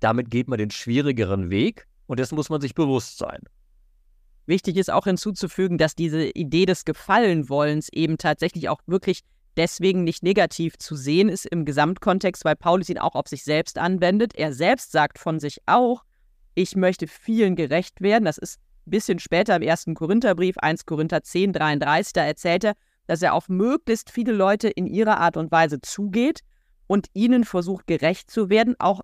damit 0.00 0.30
geht 0.30 0.48
man 0.48 0.58
den 0.58 0.70
schwierigeren 0.70 1.50
Weg 1.50 1.86
und 2.06 2.20
das 2.20 2.32
muss 2.32 2.48
man 2.48 2.60
sich 2.60 2.74
bewusst 2.74 3.18
sein. 3.18 3.40
Wichtig 4.46 4.76
ist 4.76 4.90
auch 4.90 5.04
hinzuzufügen, 5.04 5.78
dass 5.78 5.94
diese 5.94 6.24
Idee 6.30 6.66
des 6.66 6.84
Gefallenwollens 6.84 7.88
eben 7.92 8.18
tatsächlich 8.18 8.68
auch 8.68 8.80
wirklich 8.86 9.20
deswegen 9.56 10.04
nicht 10.04 10.22
negativ 10.22 10.78
zu 10.78 10.96
sehen 10.96 11.28
ist 11.28 11.46
im 11.46 11.64
Gesamtkontext, 11.64 12.44
weil 12.44 12.56
Paulus 12.56 12.88
ihn 12.88 12.98
auch 12.98 13.14
auf 13.14 13.28
sich 13.28 13.44
selbst 13.44 13.78
anwendet. 13.78 14.34
Er 14.34 14.52
selbst 14.52 14.92
sagt 14.92 15.18
von 15.18 15.40
sich 15.40 15.58
auch, 15.66 16.04
ich 16.54 16.76
möchte 16.76 17.06
vielen 17.06 17.56
gerecht 17.56 18.00
werden. 18.00 18.24
Das 18.24 18.38
ist 18.38 18.58
ein 18.86 18.90
bisschen 18.90 19.18
später 19.18 19.56
im 19.56 19.62
ersten 19.62 19.94
Korintherbrief, 19.94 20.58
1 20.58 20.86
Korinther 20.86 21.22
10, 21.22 21.52
33, 21.52 22.12
da 22.12 22.24
erzählt 22.24 22.64
er, 22.64 22.74
dass 23.06 23.22
er 23.22 23.34
auf 23.34 23.48
möglichst 23.48 24.10
viele 24.10 24.32
Leute 24.32 24.68
in 24.68 24.86
ihrer 24.86 25.18
Art 25.18 25.36
und 25.36 25.50
Weise 25.50 25.80
zugeht 25.80 26.40
und 26.86 27.08
ihnen 27.14 27.44
versucht 27.44 27.86
gerecht 27.86 28.30
zu 28.30 28.48
werden, 28.50 28.74
auch 28.78 29.00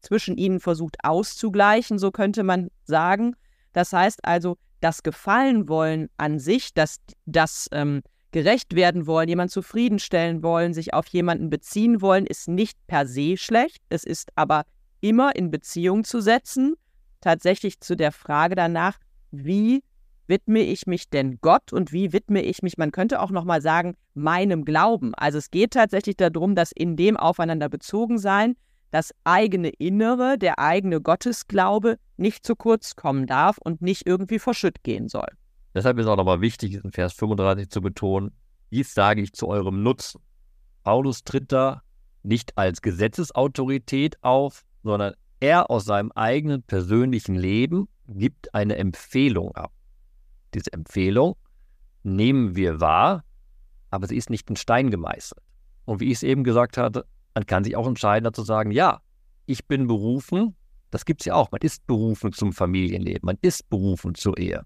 zwischen 0.00 0.36
ihnen 0.36 0.60
versucht 0.60 0.96
auszugleichen, 1.02 1.98
so 1.98 2.10
könnte 2.10 2.42
man 2.42 2.68
sagen. 2.84 3.34
Das 3.72 3.92
heißt 3.92 4.24
also, 4.24 4.56
das 4.80 5.02
Gefallenwollen 5.02 6.08
an 6.16 6.38
sich, 6.38 6.72
das, 6.74 7.00
das 7.26 7.68
ähm, 7.72 8.02
gerecht 8.30 8.74
werden 8.74 9.06
wollen, 9.06 9.28
jemanden 9.28 9.52
zufriedenstellen 9.52 10.42
wollen, 10.42 10.74
sich 10.74 10.94
auf 10.94 11.06
jemanden 11.08 11.50
beziehen 11.50 12.00
wollen, 12.02 12.26
ist 12.26 12.48
nicht 12.48 12.78
per 12.86 13.06
se 13.06 13.36
schlecht. 13.36 13.82
Es 13.88 14.04
ist 14.04 14.30
aber 14.34 14.64
immer 15.00 15.34
in 15.36 15.50
Beziehung 15.50 16.04
zu 16.04 16.20
setzen, 16.20 16.74
tatsächlich 17.20 17.80
zu 17.80 17.96
der 17.96 18.12
Frage 18.12 18.54
danach, 18.54 18.98
wie 19.30 19.82
widme 20.26 20.60
ich 20.60 20.86
mich 20.86 21.08
denn 21.08 21.38
Gott 21.40 21.72
und 21.72 21.92
wie 21.92 22.12
widme 22.12 22.42
ich 22.42 22.62
mich, 22.62 22.76
man 22.76 22.92
könnte 22.92 23.20
auch 23.20 23.30
nochmal 23.30 23.62
sagen, 23.62 23.94
meinem 24.14 24.64
Glauben. 24.64 25.14
Also 25.14 25.38
es 25.38 25.50
geht 25.50 25.72
tatsächlich 25.72 26.16
darum, 26.16 26.54
dass 26.54 26.70
in 26.72 26.96
dem 26.96 27.16
aufeinander 27.16 27.68
bezogen 27.68 28.18
sein 28.18 28.54
das 28.90 29.12
eigene 29.24 29.68
Innere, 29.70 30.38
der 30.38 30.58
eigene 30.58 31.00
Gottesglaube 31.00 31.98
nicht 32.16 32.46
zu 32.46 32.56
kurz 32.56 32.96
kommen 32.96 33.26
darf 33.26 33.58
und 33.58 33.82
nicht 33.82 34.06
irgendwie 34.06 34.38
verschütt 34.38 34.82
gehen 34.82 35.08
soll. 35.08 35.28
Deshalb 35.74 35.98
ist 35.98 36.06
auch 36.06 36.16
nochmal 36.16 36.40
wichtig, 36.40 36.74
in 36.82 36.92
Vers 36.92 37.12
35 37.14 37.68
zu 37.70 37.80
betonen, 37.80 38.32
dies 38.70 38.94
sage 38.94 39.22
ich 39.22 39.32
zu 39.32 39.48
eurem 39.48 39.82
Nutzen. 39.82 40.20
Paulus 40.82 41.24
tritt 41.24 41.52
da 41.52 41.82
nicht 42.22 42.56
als 42.56 42.82
Gesetzesautorität 42.82 44.22
auf, 44.22 44.64
sondern 44.82 45.14
er 45.40 45.70
aus 45.70 45.84
seinem 45.84 46.12
eigenen 46.12 46.62
persönlichen 46.62 47.34
Leben 47.34 47.88
gibt 48.08 48.54
eine 48.54 48.76
Empfehlung 48.76 49.54
ab. 49.54 49.72
Diese 50.54 50.72
Empfehlung 50.72 51.36
nehmen 52.02 52.56
wir 52.56 52.80
wahr, 52.80 53.24
aber 53.90 54.06
sie 54.06 54.16
ist 54.16 54.30
nicht 54.30 54.48
in 54.50 54.56
Stein 54.56 54.90
gemeißelt. 54.90 55.40
Und 55.84 56.00
wie 56.00 56.06
ich 56.06 56.14
es 56.14 56.22
eben 56.22 56.44
gesagt 56.44 56.76
hatte, 56.76 57.04
man 57.34 57.46
kann 57.46 57.64
sich 57.64 57.76
auch 57.76 57.86
entscheiden, 57.86 58.24
dazu 58.24 58.42
sagen, 58.42 58.70
ja, 58.70 59.00
ich 59.46 59.66
bin 59.66 59.86
berufen, 59.86 60.56
das 60.90 61.04
gibt 61.04 61.20
es 61.22 61.26
ja 61.26 61.34
auch, 61.34 61.50
man 61.50 61.60
ist 61.62 61.86
berufen 61.86 62.32
zum 62.32 62.52
Familienleben, 62.52 63.24
man 63.24 63.38
ist 63.42 63.68
berufen 63.68 64.14
zur 64.14 64.36
Ehe. 64.38 64.64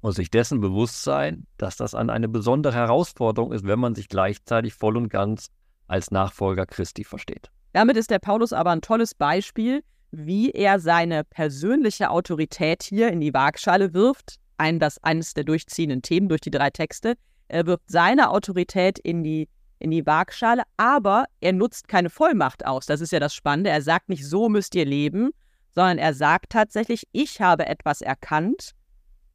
Und 0.00 0.12
sich 0.12 0.30
dessen 0.30 0.60
bewusst 0.60 1.02
sein, 1.02 1.46
dass 1.56 1.76
das 1.76 1.94
an 1.94 2.08
eine 2.08 2.28
besondere 2.28 2.74
Herausforderung 2.74 3.52
ist, 3.52 3.66
wenn 3.66 3.80
man 3.80 3.94
sich 3.94 4.08
gleichzeitig 4.08 4.74
voll 4.74 4.96
und 4.96 5.08
ganz 5.08 5.48
als 5.88 6.10
Nachfolger 6.10 6.66
Christi 6.66 7.02
versteht. 7.02 7.50
Damit 7.72 7.96
ist 7.96 8.10
der 8.10 8.20
Paulus 8.20 8.52
aber 8.52 8.70
ein 8.70 8.80
tolles 8.80 9.14
Beispiel, 9.14 9.82
wie 10.10 10.50
er 10.50 10.78
seine 10.78 11.24
persönliche 11.24 12.10
Autorität 12.10 12.82
hier 12.82 13.08
in 13.10 13.20
die 13.20 13.34
Waagschale 13.34 13.92
wirft. 13.92 14.36
Ein, 14.56 14.78
das 14.78 15.02
eines 15.02 15.34
der 15.34 15.44
durchziehenden 15.44 16.02
Themen 16.02 16.28
durch 16.28 16.40
die 16.40 16.50
drei 16.50 16.70
Texte. 16.70 17.14
Er 17.48 17.66
wirft 17.66 17.84
seine 17.90 18.30
Autorität 18.30 18.98
in 18.98 19.22
die 19.22 19.48
in 19.78 19.90
die 19.90 20.04
Waagschale, 20.04 20.64
aber 20.76 21.26
er 21.40 21.52
nutzt 21.52 21.88
keine 21.88 22.10
Vollmacht 22.10 22.66
aus. 22.66 22.86
Das 22.86 23.00
ist 23.00 23.12
ja 23.12 23.20
das 23.20 23.34
Spannende. 23.34 23.70
Er 23.70 23.82
sagt 23.82 24.08
nicht, 24.08 24.26
so 24.26 24.48
müsst 24.48 24.74
ihr 24.74 24.84
leben, 24.84 25.30
sondern 25.70 25.98
er 25.98 26.14
sagt 26.14 26.50
tatsächlich, 26.50 27.04
ich 27.12 27.40
habe 27.40 27.66
etwas 27.66 28.00
erkannt, 28.00 28.72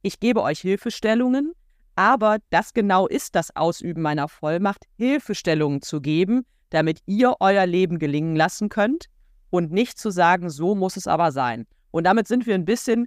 ich 0.04 0.20
gebe 0.20 0.42
euch 0.42 0.60
Hilfestellungen, 0.60 1.54
aber 1.96 2.38
das 2.50 2.74
genau 2.74 3.06
ist 3.06 3.34
das 3.34 3.56
Ausüben 3.56 4.02
meiner 4.02 4.28
Vollmacht, 4.28 4.84
Hilfestellungen 4.96 5.80
zu 5.80 6.00
geben, 6.00 6.44
damit 6.68 7.00
ihr 7.06 7.36
euer 7.40 7.66
Leben 7.66 7.98
gelingen 7.98 8.36
lassen 8.36 8.68
könnt 8.68 9.06
und 9.50 9.72
nicht 9.72 9.98
zu 9.98 10.10
sagen, 10.10 10.50
so 10.50 10.74
muss 10.74 10.96
es 10.96 11.06
aber 11.06 11.32
sein. 11.32 11.66
Und 11.90 12.04
damit 12.04 12.28
sind 12.28 12.46
wir 12.46 12.54
ein 12.54 12.66
bisschen 12.66 13.06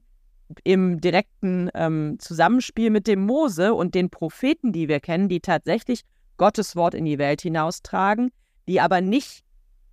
im 0.63 0.99
direkten 0.99 1.69
ähm, 1.75 2.17
Zusammenspiel 2.19 2.89
mit 2.89 3.05
dem 3.05 3.25
Mose 3.25 3.75
und 3.75 3.93
den 3.93 4.09
Propheten, 4.09 4.71
die 4.71 4.87
wir 4.87 4.99
kennen, 4.99 5.29
die 5.29 5.41
tatsächlich 5.41 6.01
Gottes 6.37 6.75
Wort 6.75 6.95
in 6.95 7.05
die 7.05 7.19
Welt 7.19 7.41
hinaustragen, 7.41 8.31
die 8.67 8.81
aber 8.81 9.01
nicht 9.01 9.43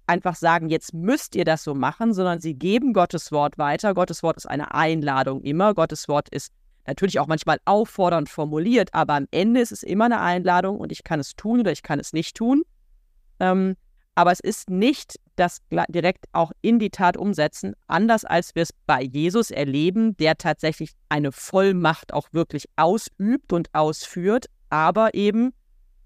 einfach 0.06 0.36
sagen, 0.36 0.68
jetzt 0.68 0.94
müsst 0.94 1.34
ihr 1.34 1.44
das 1.44 1.64
so 1.64 1.74
machen, 1.74 2.14
sondern 2.14 2.40
sie 2.40 2.54
geben 2.54 2.92
Gottes 2.92 3.32
Wort 3.32 3.58
weiter. 3.58 3.92
Gottes 3.94 4.22
Wort 4.22 4.36
ist 4.36 4.46
eine 4.46 4.74
Einladung 4.74 5.42
immer. 5.42 5.74
Gottes 5.74 6.08
Wort 6.08 6.28
ist 6.28 6.52
natürlich 6.86 7.18
auch 7.18 7.26
manchmal 7.26 7.58
auffordernd 7.64 8.28
formuliert, 8.28 8.92
aber 8.92 9.14
am 9.14 9.26
Ende 9.30 9.60
ist 9.60 9.72
es 9.72 9.82
immer 9.82 10.06
eine 10.06 10.20
Einladung 10.20 10.78
und 10.78 10.92
ich 10.92 11.04
kann 11.04 11.20
es 11.20 11.34
tun 11.36 11.60
oder 11.60 11.72
ich 11.72 11.82
kann 11.82 11.98
es 11.98 12.12
nicht 12.12 12.36
tun. 12.36 12.62
Ähm, 13.40 13.76
aber 14.14 14.30
es 14.30 14.40
ist 14.40 14.70
nicht 14.70 15.18
das 15.34 15.60
direkt 15.88 16.26
auch 16.32 16.52
in 16.62 16.78
die 16.78 16.90
Tat 16.90 17.16
umsetzen, 17.16 17.74
anders 17.88 18.24
als 18.24 18.54
wir 18.54 18.62
es 18.62 18.72
bei 18.86 19.02
Jesus 19.02 19.50
erleben, 19.50 20.16
der 20.16 20.36
tatsächlich 20.36 20.92
eine 21.08 21.32
Vollmacht 21.32 22.12
auch 22.12 22.28
wirklich 22.32 22.66
ausübt 22.76 23.52
und 23.52 23.74
ausführt, 23.74 24.46
aber 24.70 25.14
eben 25.14 25.52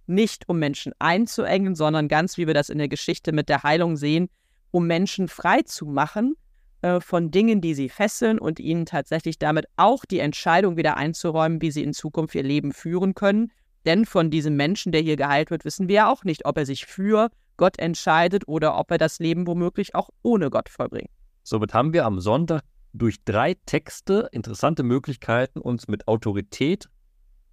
nicht 0.06 0.48
um 0.48 0.58
Menschen 0.58 0.94
einzuengen, 0.98 1.74
sondern 1.74 2.08
ganz 2.08 2.38
wie 2.38 2.46
wir 2.46 2.54
das 2.54 2.70
in 2.70 2.78
der 2.78 2.88
Geschichte 2.88 3.32
mit 3.32 3.50
der 3.50 3.62
Heilung 3.62 3.98
sehen, 3.98 4.30
um 4.70 4.86
Menschen 4.86 5.28
frei 5.28 5.60
zu 5.62 5.84
machen 5.84 6.34
äh, 6.82 7.00
von 7.00 7.30
Dingen, 7.30 7.60
die 7.60 7.74
sie 7.74 7.88
fesseln 7.88 8.38
und 8.38 8.60
ihnen 8.60 8.86
tatsächlich 8.86 9.38
damit 9.38 9.66
auch 9.76 10.04
die 10.04 10.20
Entscheidung 10.20 10.76
wieder 10.76 10.96
einzuräumen, 10.96 11.60
wie 11.60 11.70
sie 11.70 11.82
in 11.82 11.92
Zukunft 11.92 12.34
ihr 12.34 12.42
Leben 12.42 12.72
führen 12.72 13.14
können. 13.14 13.50
Denn 13.84 14.04
von 14.04 14.30
diesem 14.30 14.56
Menschen, 14.56 14.92
der 14.92 15.00
hier 15.00 15.16
geheilt 15.16 15.50
wird, 15.50 15.64
wissen 15.64 15.88
wir 15.88 15.94
ja 15.94 16.10
auch 16.10 16.24
nicht, 16.24 16.46
ob 16.46 16.58
er 16.58 16.66
sich 16.66 16.86
für 16.86 17.30
Gott 17.56 17.78
entscheidet 17.78 18.46
oder 18.46 18.78
ob 18.78 18.90
er 18.90 18.98
das 18.98 19.18
Leben 19.18 19.46
womöglich 19.46 19.94
auch 19.94 20.10
ohne 20.22 20.50
Gott 20.50 20.68
vollbringt. 20.68 21.10
Somit 21.42 21.74
haben 21.74 21.92
wir 21.92 22.04
am 22.04 22.20
Sonntag 22.20 22.62
durch 22.92 23.24
drei 23.24 23.54
Texte 23.66 24.28
interessante 24.32 24.82
Möglichkeiten, 24.82 25.60
uns 25.60 25.88
mit 25.88 26.08
Autorität 26.08 26.88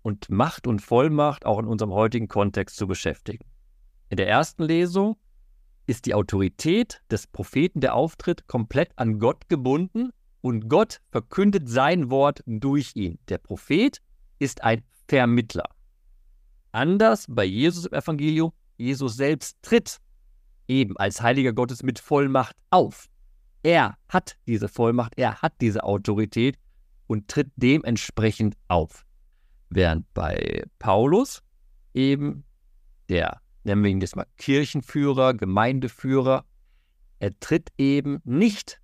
und 0.01 0.29
Macht 0.29 0.67
und 0.67 0.81
Vollmacht 0.81 1.45
auch 1.45 1.59
in 1.59 1.65
unserem 1.65 1.93
heutigen 1.93 2.27
Kontext 2.27 2.77
zu 2.77 2.87
beschäftigen. 2.87 3.45
In 4.09 4.17
der 4.17 4.27
ersten 4.27 4.63
Lesung 4.63 5.17
ist 5.87 6.05
die 6.05 6.13
Autorität 6.13 7.01
des 7.11 7.27
Propheten, 7.27 7.81
der 7.81 7.95
auftritt, 7.95 8.47
komplett 8.47 8.91
an 8.95 9.19
Gott 9.19 9.47
gebunden 9.49 10.11
und 10.41 10.69
Gott 10.69 10.99
verkündet 11.11 11.69
sein 11.69 12.09
Wort 12.09 12.41
durch 12.45 12.91
ihn. 12.95 13.19
Der 13.29 13.37
Prophet 13.37 14.01
ist 14.39 14.63
ein 14.63 14.83
Vermittler. 15.07 15.69
Anders 16.71 17.25
bei 17.29 17.45
Jesus 17.45 17.85
im 17.85 17.93
Evangelium, 17.93 18.51
Jesus 18.77 19.15
selbst 19.15 19.57
tritt 19.61 19.99
eben 20.67 20.97
als 20.97 21.21
Heiliger 21.21 21.53
Gottes 21.53 21.83
mit 21.83 21.99
Vollmacht 21.99 22.55
auf. 22.69 23.07
Er 23.63 23.97
hat 24.09 24.37
diese 24.47 24.67
Vollmacht, 24.67 25.13
er 25.17 25.41
hat 25.41 25.53
diese 25.61 25.83
Autorität 25.83 26.57
und 27.07 27.27
tritt 27.27 27.51
dementsprechend 27.55 28.55
auf. 28.67 29.05
Während 29.69 30.11
bei 30.13 30.63
Paulus 30.79 31.41
eben 31.93 32.43
der, 33.09 33.41
nennen 33.65 33.83
wir 33.83 33.91
ihn 33.91 34.01
jetzt 34.01 34.15
mal 34.15 34.27
Kirchenführer, 34.37 35.33
Gemeindeführer, 35.33 36.45
er 37.19 37.39
tritt 37.39 37.69
eben 37.77 38.19
nicht 38.23 38.79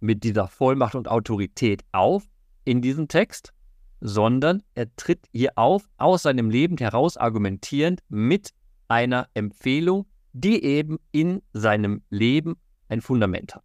mit 0.00 0.24
dieser 0.24 0.48
Vollmacht 0.48 0.94
und 0.94 1.08
Autorität 1.08 1.82
auf 1.92 2.24
in 2.64 2.82
diesem 2.82 3.08
Text, 3.08 3.52
sondern 4.00 4.62
er 4.74 4.94
tritt 4.96 5.26
hier 5.32 5.52
auf, 5.56 5.88
aus 5.96 6.22
seinem 6.22 6.50
Leben 6.50 6.76
heraus 6.76 7.16
argumentierend 7.16 8.02
mit 8.08 8.50
einer 8.88 9.28
Empfehlung, 9.34 10.06
die 10.32 10.62
eben 10.62 10.98
in 11.12 11.42
seinem 11.52 12.02
Leben 12.10 12.56
ein 12.88 13.00
Fundament 13.00 13.54
hat. 13.54 13.64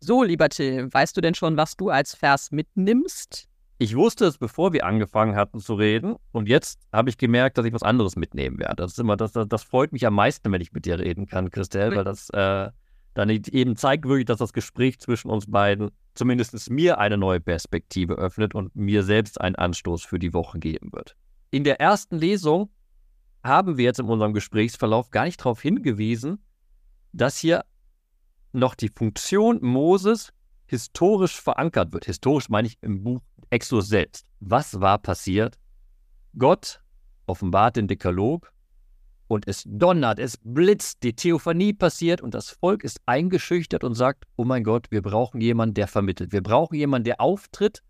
So, 0.00 0.22
lieber 0.22 0.48
Till, 0.48 0.92
weißt 0.92 1.16
du 1.16 1.20
denn 1.20 1.34
schon, 1.34 1.56
was 1.56 1.76
du 1.76 1.88
als 1.88 2.14
Vers 2.14 2.50
mitnimmst? 2.50 3.48
Ich 3.78 3.96
wusste 3.96 4.26
es, 4.26 4.38
bevor 4.38 4.72
wir 4.72 4.86
angefangen 4.86 5.34
hatten 5.34 5.58
zu 5.58 5.74
reden. 5.74 6.16
Und 6.32 6.48
jetzt 6.48 6.78
habe 6.92 7.10
ich 7.10 7.18
gemerkt, 7.18 7.58
dass 7.58 7.66
ich 7.66 7.72
was 7.72 7.82
anderes 7.82 8.16
mitnehmen 8.16 8.58
werde. 8.58 8.76
Das 8.76 8.92
ist 8.92 8.98
immer, 8.98 9.16
das, 9.16 9.32
das, 9.32 9.48
das 9.48 9.64
freut 9.64 9.92
mich 9.92 10.06
am 10.06 10.14
meisten, 10.14 10.50
wenn 10.52 10.60
ich 10.60 10.72
mit 10.72 10.86
dir 10.86 10.98
reden 10.98 11.26
kann, 11.26 11.50
Christel, 11.50 11.94
weil 11.94 12.04
das 12.04 12.30
äh, 12.30 12.70
dann 13.14 13.30
eben 13.30 13.76
zeigt 13.76 14.06
wirklich, 14.06 14.26
dass 14.26 14.38
das 14.38 14.52
Gespräch 14.52 14.98
zwischen 15.00 15.30
uns 15.30 15.50
beiden 15.50 15.90
zumindest 16.14 16.70
mir 16.70 16.98
eine 16.98 17.16
neue 17.16 17.40
Perspektive 17.40 18.14
öffnet 18.14 18.54
und 18.54 18.74
mir 18.76 19.02
selbst 19.02 19.40
einen 19.40 19.56
Anstoß 19.56 20.04
für 20.04 20.18
die 20.18 20.32
Woche 20.32 20.58
geben 20.58 20.92
wird. 20.92 21.16
In 21.50 21.64
der 21.64 21.80
ersten 21.80 22.16
Lesung 22.16 22.70
haben 23.42 23.76
wir 23.76 23.84
jetzt 23.84 24.00
in 24.00 24.06
unserem 24.06 24.32
Gesprächsverlauf 24.32 25.10
gar 25.10 25.24
nicht 25.24 25.40
darauf 25.40 25.60
hingewiesen, 25.60 26.38
dass 27.12 27.38
hier 27.38 27.64
noch 28.52 28.74
die 28.74 28.88
Funktion 28.88 29.58
Moses 29.62 30.32
historisch 30.66 31.40
verankert 31.40 31.92
wird. 31.92 32.04
Historisch 32.06 32.48
meine 32.48 32.68
ich 32.68 32.78
im 32.80 33.02
Buch 33.02 33.20
Exodus 33.50 33.88
selbst. 33.88 34.26
Was 34.40 34.80
war 34.80 34.98
passiert? 34.98 35.58
Gott 36.36 36.80
offenbart 37.26 37.76
den 37.76 37.88
Dekalog 37.88 38.52
und 39.28 39.48
es 39.48 39.64
donnert, 39.66 40.18
es 40.18 40.36
blitzt, 40.42 41.02
die 41.02 41.14
Theophanie 41.14 41.72
passiert 41.72 42.20
und 42.20 42.34
das 42.34 42.50
Volk 42.50 42.84
ist 42.84 43.00
eingeschüchtert 43.06 43.84
und 43.84 43.94
sagt, 43.94 44.24
oh 44.36 44.44
mein 44.44 44.64
Gott, 44.64 44.90
wir 44.90 45.02
brauchen 45.02 45.40
jemanden, 45.40 45.74
der 45.74 45.88
vermittelt. 45.88 46.32
Wir 46.32 46.42
brauchen 46.42 46.74
jemanden, 46.74 47.04
der 47.04 47.20
auftritt. 47.20 47.82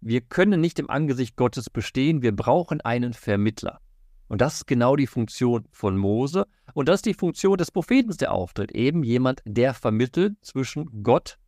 Wir 0.00 0.20
können 0.20 0.60
nicht 0.60 0.78
im 0.78 0.90
Angesicht 0.90 1.34
Gottes 1.36 1.70
bestehen, 1.70 2.22
wir 2.22 2.34
brauchen 2.34 2.80
einen 2.80 3.12
Vermittler. 3.12 3.80
Und 4.28 4.40
das 4.40 4.56
ist 4.56 4.66
genau 4.66 4.94
die 4.94 5.06
Funktion 5.06 5.64
von 5.72 5.96
Mose. 5.96 6.46
Und 6.74 6.88
das 6.88 6.96
ist 6.96 7.06
die 7.06 7.14
Funktion 7.14 7.56
des 7.56 7.70
Propheten, 7.70 8.14
der 8.18 8.32
auftritt. 8.32 8.72
Eben 8.72 9.02
jemand, 9.02 9.42
der 9.46 9.74
vermittelt 9.74 10.36
zwischen 10.42 11.02
Gott 11.02 11.38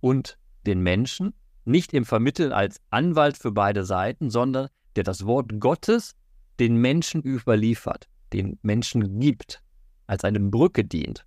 und 0.00 0.38
den 0.66 0.80
Menschen. 0.80 1.34
Nicht 1.64 1.92
im 1.92 2.04
Vermitteln 2.04 2.52
als 2.52 2.80
Anwalt 2.90 3.36
für 3.36 3.52
beide 3.52 3.84
Seiten, 3.84 4.30
sondern 4.30 4.68
der 4.96 5.04
das 5.04 5.26
Wort 5.26 5.60
Gottes 5.60 6.14
den 6.58 6.76
Menschen 6.76 7.22
überliefert 7.22 8.08
den 8.32 8.58
Menschen 8.62 9.20
gibt, 9.20 9.62
als 10.06 10.24
eine 10.24 10.40
Brücke 10.40 10.84
dient. 10.84 11.26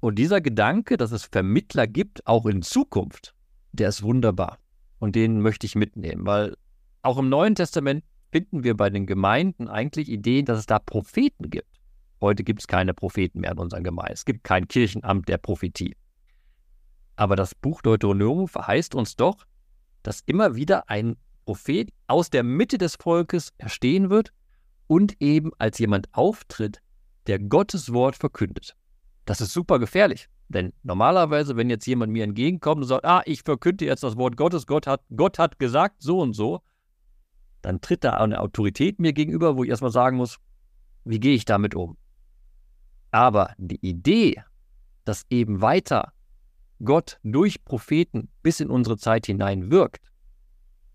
Und 0.00 0.18
dieser 0.18 0.40
Gedanke, 0.40 0.96
dass 0.96 1.12
es 1.12 1.24
Vermittler 1.24 1.86
gibt, 1.86 2.26
auch 2.26 2.46
in 2.46 2.62
Zukunft, 2.62 3.34
der 3.72 3.90
ist 3.90 4.02
wunderbar. 4.02 4.58
Und 4.98 5.14
den 5.14 5.40
möchte 5.40 5.66
ich 5.66 5.74
mitnehmen, 5.74 6.26
weil 6.26 6.56
auch 7.02 7.18
im 7.18 7.28
Neuen 7.28 7.54
Testament 7.54 8.04
finden 8.32 8.64
wir 8.64 8.76
bei 8.76 8.90
den 8.90 9.06
Gemeinden 9.06 9.68
eigentlich 9.68 10.08
Ideen, 10.08 10.46
dass 10.46 10.58
es 10.58 10.66
da 10.66 10.78
Propheten 10.78 11.50
gibt. 11.50 11.80
Heute 12.20 12.44
gibt 12.44 12.60
es 12.60 12.66
keine 12.66 12.94
Propheten 12.94 13.40
mehr 13.40 13.52
in 13.52 13.58
unseren 13.58 13.82
Gemeinden. 13.82 14.12
Es 14.12 14.24
gibt 14.24 14.44
kein 14.44 14.68
Kirchenamt 14.68 15.28
der 15.28 15.38
Prophetie. 15.38 15.96
Aber 17.20 17.36
das 17.36 17.54
Buch 17.54 17.82
Deuteronomium 17.82 18.48
verheißt 18.48 18.94
uns 18.94 19.14
doch, 19.14 19.44
dass 20.02 20.22
immer 20.24 20.54
wieder 20.54 20.88
ein 20.88 21.18
Prophet 21.44 21.92
aus 22.06 22.30
der 22.30 22.42
Mitte 22.42 22.78
des 22.78 22.96
Volkes 22.96 23.52
erstehen 23.58 24.08
wird 24.08 24.32
und 24.86 25.20
eben 25.20 25.50
als 25.58 25.78
jemand 25.78 26.08
auftritt, 26.14 26.80
der 27.26 27.38
Gottes 27.38 27.92
Wort 27.92 28.16
verkündet. 28.16 28.74
Das 29.26 29.42
ist 29.42 29.52
super 29.52 29.78
gefährlich. 29.78 30.30
Denn 30.48 30.72
normalerweise, 30.82 31.56
wenn 31.58 31.68
jetzt 31.68 31.86
jemand 31.86 32.10
mir 32.10 32.24
entgegenkommt 32.24 32.80
und 32.80 32.88
sagt, 32.88 33.04
ah, 33.04 33.20
ich 33.26 33.42
verkünde 33.42 33.84
jetzt 33.84 34.02
das 34.02 34.16
Wort 34.16 34.38
Gottes, 34.38 34.66
Gott 34.66 34.86
hat, 34.86 35.02
Gott 35.14 35.38
hat 35.38 35.58
gesagt, 35.58 35.96
so 36.02 36.20
und 36.20 36.32
so, 36.32 36.62
dann 37.60 37.82
tritt 37.82 38.02
da 38.02 38.14
eine 38.14 38.40
Autorität 38.40 38.98
mir 38.98 39.12
gegenüber, 39.12 39.58
wo 39.58 39.64
ich 39.64 39.68
erstmal 39.68 39.92
sagen 39.92 40.16
muss, 40.16 40.38
wie 41.04 41.20
gehe 41.20 41.34
ich 41.34 41.44
damit 41.44 41.74
um? 41.74 41.98
Aber 43.10 43.52
die 43.58 43.86
Idee, 43.86 44.42
dass 45.04 45.26
eben 45.28 45.60
weiter 45.60 46.14
Gott 46.84 47.18
durch 47.22 47.64
Propheten 47.64 48.28
bis 48.42 48.60
in 48.60 48.70
unsere 48.70 48.96
Zeit 48.96 49.26
hinein 49.26 49.70
wirkt, 49.70 50.10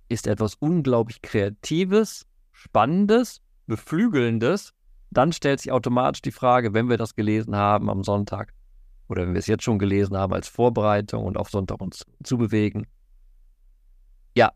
ist 0.10 0.28
etwas 0.28 0.56
unglaublich 0.56 1.22
Kreatives, 1.22 2.26
Spannendes 2.52 3.42
Beflügelndes, 3.68 4.74
dann 5.12 5.32
stellt 5.32 5.60
sich 5.60 5.72
automatisch 5.72 6.22
die 6.22 6.32
Frage, 6.32 6.74
wenn 6.74 6.90
wir 6.90 6.98
das 6.98 7.16
gelesen 7.16 7.56
haben 7.56 7.90
am 7.90 8.04
Sonntag 8.04 8.54
oder 9.08 9.24
wenn 9.24 9.34
wir 9.34 9.40
es 9.40 9.48
jetzt 9.48 9.64
schon 9.64 9.80
gelesen 9.80 10.18
haben 10.18 10.34
als 10.34 10.48
Vorbereitung 10.48 11.24
und 11.24 11.38
auf 11.38 11.50
Sonntag 11.50 11.82
uns 11.82 12.06
zu 12.24 12.38
bewegen, 12.38 12.88
ja, 14.36 14.52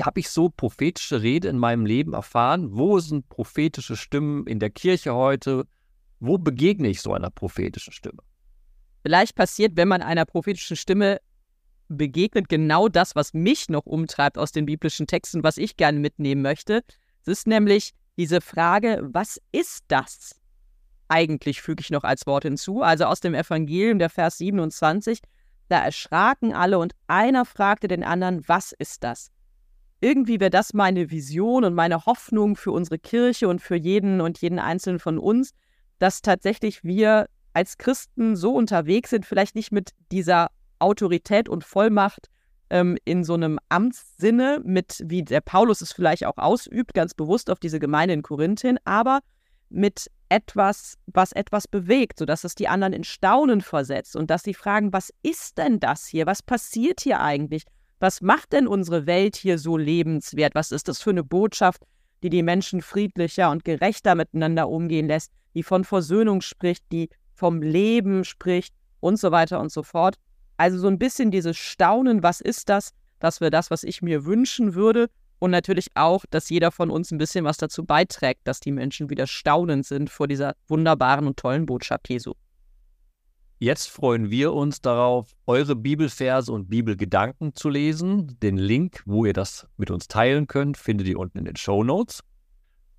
habe 0.00 0.20
ich 0.20 0.30
so 0.30 0.48
prophetische 0.48 1.22
Rede 1.22 1.48
in 1.48 1.58
meinem 1.58 1.86
Leben 1.86 2.12
erfahren? 2.14 2.76
Wo 2.76 2.98
sind 2.98 3.28
prophetische 3.28 3.96
Stimmen 3.96 4.46
in 4.46 4.58
der 4.58 4.70
Kirche 4.70 5.14
heute? 5.14 5.66
Wo 6.18 6.38
begegne 6.38 6.88
ich 6.88 7.00
so 7.00 7.12
einer 7.12 7.30
prophetischen 7.30 7.92
Stimme? 7.92 8.22
Vielleicht 9.02 9.34
passiert, 9.34 9.76
wenn 9.76 9.88
man 9.88 10.02
einer 10.02 10.26
prophetischen 10.26 10.76
Stimme 10.76 11.20
begegnet, 11.88 12.48
genau 12.48 12.88
das, 12.88 13.16
was 13.16 13.34
mich 13.34 13.68
noch 13.68 13.86
umtreibt 13.86 14.38
aus 14.38 14.52
den 14.52 14.66
biblischen 14.66 15.06
Texten, 15.06 15.42
was 15.42 15.56
ich 15.56 15.76
gerne 15.76 15.98
mitnehmen 15.98 16.42
möchte. 16.42 16.82
Es 17.22 17.28
ist 17.28 17.46
nämlich 17.46 17.92
diese 18.16 18.40
Frage, 18.40 19.00
was 19.12 19.40
ist 19.52 19.84
das? 19.88 20.40
Eigentlich 21.08 21.60
füge 21.62 21.80
ich 21.80 21.90
noch 21.90 22.04
als 22.04 22.26
Wort 22.26 22.44
hinzu, 22.44 22.82
also 22.82 23.06
aus 23.06 23.20
dem 23.20 23.34
Evangelium, 23.34 23.98
der 23.98 24.10
Vers 24.10 24.38
27, 24.38 25.20
da 25.68 25.84
erschraken 25.84 26.52
alle 26.52 26.78
und 26.78 26.92
einer 27.06 27.44
fragte 27.44 27.88
den 27.88 28.04
anderen, 28.04 28.46
was 28.46 28.72
ist 28.72 29.02
das? 29.02 29.30
Irgendwie 30.00 30.40
wäre 30.40 30.50
das 30.50 30.72
meine 30.72 31.10
Vision 31.10 31.64
und 31.64 31.74
meine 31.74 32.06
Hoffnung 32.06 32.56
für 32.56 32.72
unsere 32.72 32.98
Kirche 32.98 33.48
und 33.48 33.60
für 33.60 33.76
jeden 33.76 34.20
und 34.20 34.38
jeden 34.40 34.58
Einzelnen 34.58 34.98
von 34.98 35.18
uns, 35.18 35.50
dass 35.98 36.22
tatsächlich 36.22 36.84
wir 36.84 37.26
als 37.52 37.78
Christen 37.78 38.36
so 38.36 38.54
unterwegs 38.54 39.10
sind, 39.10 39.26
vielleicht 39.26 39.54
nicht 39.54 39.72
mit 39.72 39.90
dieser 40.12 40.50
Autorität 40.78 41.48
und 41.48 41.64
Vollmacht 41.64 42.28
ähm, 42.70 42.96
in 43.04 43.24
so 43.24 43.34
einem 43.34 43.58
Amtssinne 43.68 44.60
mit, 44.64 45.02
wie 45.04 45.22
der 45.22 45.40
Paulus 45.40 45.80
es 45.80 45.92
vielleicht 45.92 46.24
auch 46.24 46.38
ausübt, 46.38 46.94
ganz 46.94 47.14
bewusst 47.14 47.50
auf 47.50 47.58
diese 47.58 47.80
Gemeinde 47.80 48.14
in 48.14 48.22
Korinth 48.22 48.60
hin, 48.60 48.78
aber 48.84 49.20
mit 49.68 50.10
etwas, 50.28 50.94
was 51.06 51.32
etwas 51.32 51.66
bewegt, 51.68 52.18
sodass 52.18 52.44
es 52.44 52.54
die 52.54 52.68
anderen 52.68 52.92
in 52.92 53.04
Staunen 53.04 53.60
versetzt 53.60 54.16
und 54.16 54.30
dass 54.30 54.42
sie 54.42 54.54
fragen, 54.54 54.92
was 54.92 55.12
ist 55.22 55.58
denn 55.58 55.80
das 55.80 56.06
hier? 56.06 56.26
Was 56.26 56.42
passiert 56.42 57.00
hier 57.00 57.20
eigentlich? 57.20 57.64
Was 57.98 58.20
macht 58.20 58.52
denn 58.52 58.66
unsere 58.66 59.06
Welt 59.06 59.36
hier 59.36 59.58
so 59.58 59.76
lebenswert? 59.76 60.54
Was 60.54 60.72
ist 60.72 60.88
das 60.88 61.00
für 61.00 61.10
eine 61.10 61.24
Botschaft, 61.24 61.82
die 62.22 62.30
die 62.30 62.42
Menschen 62.42 62.80
friedlicher 62.82 63.50
und 63.50 63.64
gerechter 63.64 64.14
miteinander 64.14 64.68
umgehen 64.68 65.06
lässt, 65.06 65.32
die 65.54 65.62
von 65.62 65.84
Versöhnung 65.84 66.40
spricht, 66.40 66.84
die 66.92 67.10
vom 67.40 67.62
Leben 67.62 68.24
spricht 68.24 68.74
und 69.00 69.18
so 69.18 69.32
weiter 69.32 69.60
und 69.60 69.72
so 69.72 69.82
fort? 69.82 70.16
Also 70.58 70.78
so 70.78 70.88
ein 70.88 70.98
bisschen 70.98 71.30
dieses 71.30 71.56
Staunen, 71.56 72.22
was 72.22 72.42
ist 72.42 72.68
das? 72.68 72.92
Das 73.18 73.40
wäre 73.40 73.50
das, 73.50 73.70
was 73.70 73.82
ich 73.82 74.02
mir 74.02 74.26
wünschen 74.26 74.74
würde. 74.74 75.08
Und 75.38 75.50
natürlich 75.50 75.86
auch, 75.94 76.26
dass 76.28 76.50
jeder 76.50 76.70
von 76.70 76.90
uns 76.90 77.10
ein 77.10 77.16
bisschen 77.16 77.46
was 77.46 77.56
dazu 77.56 77.86
beiträgt, 77.86 78.42
dass 78.44 78.60
die 78.60 78.72
Menschen 78.72 79.08
wieder 79.08 79.26
staunend 79.26 79.86
sind 79.86 80.10
vor 80.10 80.28
dieser 80.28 80.54
wunderbaren 80.68 81.26
und 81.26 81.38
tollen 81.38 81.64
Botschaft 81.64 82.10
Jesu. 82.10 82.34
Jetzt 83.58 83.88
freuen 83.88 84.30
wir 84.30 84.52
uns 84.52 84.82
darauf, 84.82 85.32
eure 85.46 85.76
Bibelverse 85.76 86.52
und 86.52 86.68
Bibelgedanken 86.68 87.54
zu 87.54 87.70
lesen. 87.70 88.38
Den 88.42 88.58
Link, 88.58 89.02
wo 89.06 89.24
ihr 89.24 89.32
das 89.32 89.66
mit 89.78 89.90
uns 89.90 90.08
teilen 90.08 90.46
könnt, 90.46 90.76
findet 90.76 91.08
ihr 91.08 91.18
unten 91.18 91.38
in 91.38 91.46
den 91.46 91.56
Show 91.56 91.84
Notes. 91.84 92.20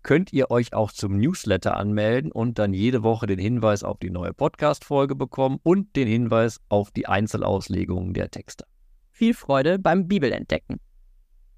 könnt 0.01 0.33
ihr 0.33 0.49
euch 0.49 0.73
auch 0.73 0.91
zum 0.91 1.17
Newsletter 1.17 1.77
anmelden 1.77 2.31
und 2.31 2.57
dann 2.57 2.73
jede 2.73 3.03
Woche 3.03 3.27
den 3.27 3.39
Hinweis 3.39 3.83
auf 3.83 3.99
die 3.99 4.09
neue 4.09 4.33
Podcast-Folge 4.33 5.15
bekommen 5.15 5.59
und 5.63 5.95
den 5.95 6.07
Hinweis 6.07 6.59
auf 6.69 6.89
die 6.91 7.07
Einzelauslegungen 7.07 8.13
der 8.13 8.31
Texte. 8.31 8.65
Viel 9.11 9.33
Freude 9.33 9.79
beim 9.79 10.07
Bibelentdecken. 10.07 10.79